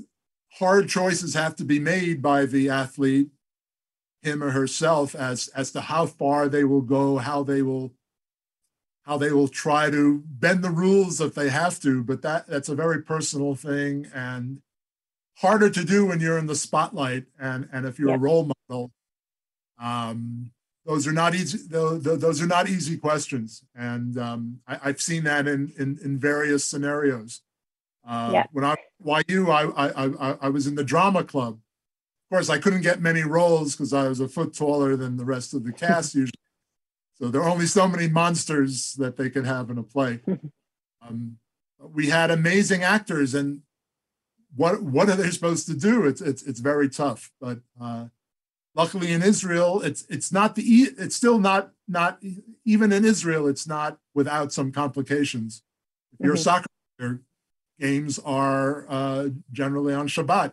hard 0.59 0.89
choices 0.89 1.35
have 1.35 1.57
to 1.57 1.65
be 1.65 1.79
made 1.79 2.23
by 2.23 2.47
the 2.47 2.69
athlete, 2.69 3.29
him 4.21 4.43
or 4.43 4.51
herself, 4.51 5.15
as 5.15 5.49
as 5.49 5.71
to 5.73 5.81
how 5.81 6.07
far 6.07 6.49
they 6.49 6.65
will 6.65 6.83
go, 6.83 7.19
how 7.19 7.43
they 7.43 7.63
will 7.63 7.93
how 9.03 9.17
they 9.17 9.33
will 9.33 9.49
try 9.49 9.91
to 9.91 10.23
bend 10.27 10.63
the 10.63 10.71
rules 10.71 11.21
if 11.21 11.35
they 11.35 11.49
have 11.49 11.81
to. 11.81 12.03
But 12.03 12.23
that 12.23 12.47
that's 12.47 12.69
a 12.69 12.75
very 12.75 13.03
personal 13.03 13.55
thing 13.55 14.07
and 14.15 14.63
harder 15.39 15.71
to 15.71 15.85
do 15.85 16.07
when 16.07 16.21
you're 16.21 16.39
in 16.39 16.47
the 16.47 16.55
spotlight 16.55 17.25
and 17.39 17.69
and 17.73 17.87
if 17.87 17.99
you're 17.99 18.11
yeah. 18.11 18.17
a 18.17 18.19
role 18.19 18.51
model. 18.69 18.93
Um, 19.81 20.53
those 20.85 21.07
are 21.07 21.13
not 21.13 21.35
easy. 21.35 21.59
Those 21.69 22.03
those 22.03 22.43
are 22.43 22.47
not 22.47 22.69
easy 22.69 22.97
questions, 22.97 23.63
and 23.75 24.19
um, 24.19 24.61
I, 24.67 24.89
have 24.89 25.01
seen 25.01 25.25
that 25.25 25.47
in, 25.47 25.73
in, 25.79 25.99
in 26.05 26.19
various 26.19 26.65
scenarios. 26.65 27.41
Uh, 28.07 28.31
yeah. 28.33 28.45
When 28.53 28.65
I 28.65 28.77
YU, 29.29 29.51
I, 29.51 29.65
I, 29.65 30.07
I 30.07 30.37
I 30.43 30.49
was 30.49 30.67
in 30.67 30.75
the 30.75 30.85
drama 30.85 31.25
club. 31.25 31.55
Of 31.55 32.37
course, 32.37 32.51
I 32.51 32.59
couldn't 32.59 32.83
get 32.83 33.01
many 33.01 33.23
roles 33.23 33.77
because 33.77 33.93
I 33.93 34.09
was 34.09 34.21
a 34.21 34.29
foot 34.29 34.55
taller 34.55 34.97
than 34.97 35.17
the 35.17 35.25
rest 35.25 35.55
of 35.55 35.65
the 35.65 35.73
cast 35.73 36.15
usually. 36.15 36.33
So 37.15 37.29
there 37.29 37.43
are 37.43 37.49
only 37.49 37.67
so 37.67 37.87
many 37.87 38.09
monsters 38.09 38.95
that 38.95 39.17
they 39.17 39.31
could 39.31 39.47
have 39.47 39.71
in 39.71 39.79
a 39.79 39.83
play. 39.83 40.21
Um, 41.09 41.39
we 41.81 42.11
had 42.11 42.31
amazing 42.31 42.85
actors, 42.85 43.35
and 43.35 43.63
what 44.55 44.83
what 44.83 45.09
are 45.09 45.17
they 45.17 45.31
supposed 45.31 45.67
to 45.67 45.75
do? 45.75 46.07
It's 46.07 46.21
it's 46.21 46.45
it's 46.45 46.61
very 46.61 46.89
tough. 46.89 47.33
But 47.41 47.59
uh, 47.81 48.07
luckily 48.75 49.13
in 49.13 49.23
Israel, 49.23 49.83
it's 49.83 50.05
it's 50.09 50.33
not 50.33 50.55
the 50.55 50.63
it's 50.63 51.17
still 51.17 51.39
not 51.39 51.73
not 51.89 52.23
even 52.65 52.93
in 52.93 53.05
Israel, 53.05 53.49
it's 53.49 53.67
not 53.67 53.99
without 54.15 54.53
some 54.53 54.73
complications. 54.73 55.63
If 56.13 56.25
your 56.25 56.35
mm-hmm. 56.35 56.43
soccer 56.43 56.67
player, 56.99 57.21
games 57.81 58.19
are 58.25 58.87
uh, 58.89 59.29
generally 59.53 59.95
on 59.95 60.09
Shabbat. 60.09 60.53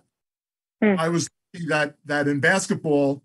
Mm. 0.84 0.97
I 0.97 1.10
was 1.10 1.29
that 1.67 1.95
that 2.05 2.27
in 2.27 2.39
basketball, 2.39 3.23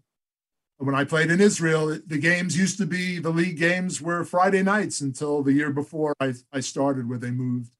when 0.78 0.94
I 0.94 1.04
played 1.04 1.30
in 1.30 1.40
Israel, 1.40 1.98
the 2.06 2.18
games 2.18 2.56
used 2.58 2.78
to 2.78 2.86
be 2.86 3.18
the 3.18 3.30
league 3.30 3.58
games 3.58 4.00
were 4.00 4.24
Friday 4.24 4.62
nights 4.62 5.00
until 5.00 5.42
the 5.42 5.52
year 5.52 5.70
before 5.70 6.14
I, 6.20 6.34
I 6.52 6.60
started, 6.60 7.08
where 7.08 7.18
they 7.18 7.30
moved 7.30 7.70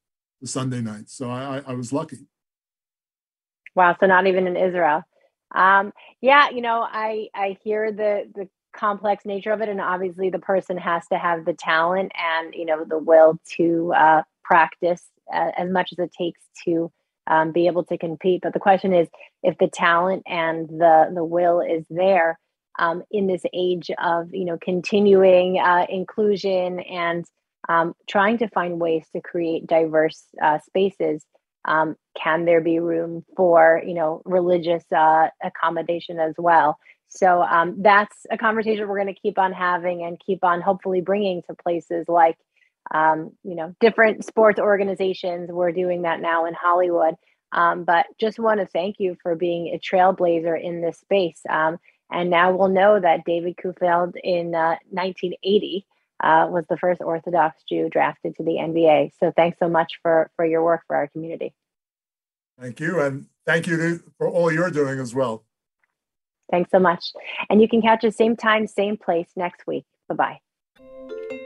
to 0.41 0.47
Sunday 0.47 0.81
nights. 0.81 1.15
So 1.15 1.31
I, 1.31 1.63
I 1.67 1.75
was 1.75 1.93
lucky. 1.93 2.27
Wow! 3.75 3.97
So 3.99 4.07
not 4.07 4.27
even 4.27 4.47
in 4.47 4.57
Israel. 4.57 5.03
Um, 5.55 5.93
yeah, 6.21 6.51
you 6.51 6.61
know, 6.61 6.87
I 6.89 7.29
I 7.35 7.57
hear 7.63 7.91
the 7.93 8.31
the 8.35 8.49
complex 8.73 9.25
nature 9.25 9.53
of 9.53 9.61
it, 9.61 9.69
and 9.69 9.81
obviously 9.81 10.31
the 10.31 10.39
person 10.39 10.77
has 10.77 11.07
to 11.09 11.19
have 11.19 11.45
the 11.45 11.55
talent 11.55 12.13
and 12.17 12.55
you 12.55 12.67
know 12.67 12.85
the 12.85 12.99
will 12.99 13.39
to 13.57 13.93
uh, 13.95 14.23
practice 14.45 15.03
as 15.33 15.71
much 15.71 15.93
as 15.93 15.99
it 15.99 16.13
takes 16.17 16.41
to 16.67 16.91
um, 17.27 17.53
be 17.53 17.67
able 17.67 17.85
to 17.85 17.99
compete. 17.99 18.41
But 18.43 18.53
the 18.53 18.61
question 18.61 18.93
is, 18.95 19.09
if 19.43 19.57
the 19.59 19.69
talent 19.69 20.23
and 20.27 20.69
the 20.69 21.11
the 21.15 21.25
will 21.25 21.61
is 21.61 21.85
there 21.91 22.39
um, 22.79 23.03
in 23.11 23.27
this 23.27 23.43
age 23.53 23.91
of 24.03 24.29
you 24.33 24.45
know 24.45 24.59
continuing 24.61 25.59
uh, 25.59 25.87
inclusion 25.89 26.81
and 26.81 27.25
um, 27.69 27.95
trying 28.09 28.39
to 28.39 28.49
find 28.49 28.81
ways 28.81 29.07
to 29.15 29.21
create 29.21 29.67
diverse 29.67 30.25
uh, 30.43 30.59
spaces 30.67 31.25
um, 31.67 31.97
can 32.21 32.45
there 32.45 32.61
be 32.61 32.79
room 32.79 33.25
for 33.37 33.83
you 33.87 33.95
know 33.95 34.23
religious 34.25 34.85
uh, 34.95 35.29
accommodation 35.43 36.19
as 36.19 36.35
well 36.39 36.79
so 37.09 37.43
um, 37.43 37.77
that's 37.81 38.27
a 38.31 38.37
conversation 38.39 38.89
we're 38.89 39.01
going 39.03 39.15
to 39.15 39.21
keep 39.21 39.39
on 39.39 39.53
having 39.53 40.03
and 40.03 40.21
keep 40.25 40.43
on 40.45 40.61
hopefully 40.61 41.01
bringing 41.01 41.43
to 41.43 41.55
places 41.55 42.07
like 42.09 42.37
um, 42.93 43.33
you 43.43 43.55
know 43.55 43.75
different 43.81 44.25
sports 44.25 44.61
organizations 44.61 45.51
we're 45.51 45.73
doing 45.73 46.03
that 46.03 46.21
now 46.21 46.45
in 46.47 46.55
hollywood 46.55 47.15
um, 47.53 47.85
but 47.85 48.07
just 48.19 48.39
want 48.39 48.61
to 48.61 48.67
thank 48.67 48.97
you 48.99 49.17
for 49.23 49.37
being 49.37 49.69
a 49.69 49.79
trailblazer 49.79 50.61
in 50.61 50.81
this 50.81 50.99
space 50.99 51.41
um, 51.49 51.79
and 52.11 52.31
now 52.31 52.53
we'll 52.53 52.69
know 52.69 53.01
that 53.01 53.25
david 53.25 53.57
kufeld 53.57 54.15
in 54.23 54.55
uh, 54.55 54.77
1980 54.91 55.87
uh, 56.23 56.47
was 56.49 56.65
the 56.69 56.77
first 56.77 57.03
Orthodox 57.03 57.63
Jew 57.69 57.89
drafted 57.91 58.37
to 58.37 58.43
the 58.43 58.53
NBA. 58.53 59.13
So 59.19 59.33
thanks 59.35 59.59
so 59.59 59.69
much 59.69 59.99
for 60.03 60.31
for 60.37 60.45
your 60.45 60.63
work 60.63 60.83
for 60.87 60.97
our 60.97 61.09
community. 61.09 61.55
Thank 62.59 62.81
you, 62.81 63.01
and 63.01 63.27
thank 63.47 63.67
you 63.67 63.77
to, 63.77 64.03
for 64.17 64.29
all 64.29 64.53
you're 64.53 64.71
doing 64.71 65.01
as 65.01 65.15
well. 65.15 65.45
Thanks 66.51 66.71
so 66.71 66.79
much. 66.79 67.13
And 67.51 67.61
you 67.61 67.69
can 67.69 67.83
catch 67.83 68.05
us 68.05 68.17
same 68.17 68.37
time, 68.37 68.67
same 68.67 68.97
place 68.97 69.29
next 69.35 69.67
week. 69.67 69.87
Bye 70.09 70.39
bye. 70.79 71.44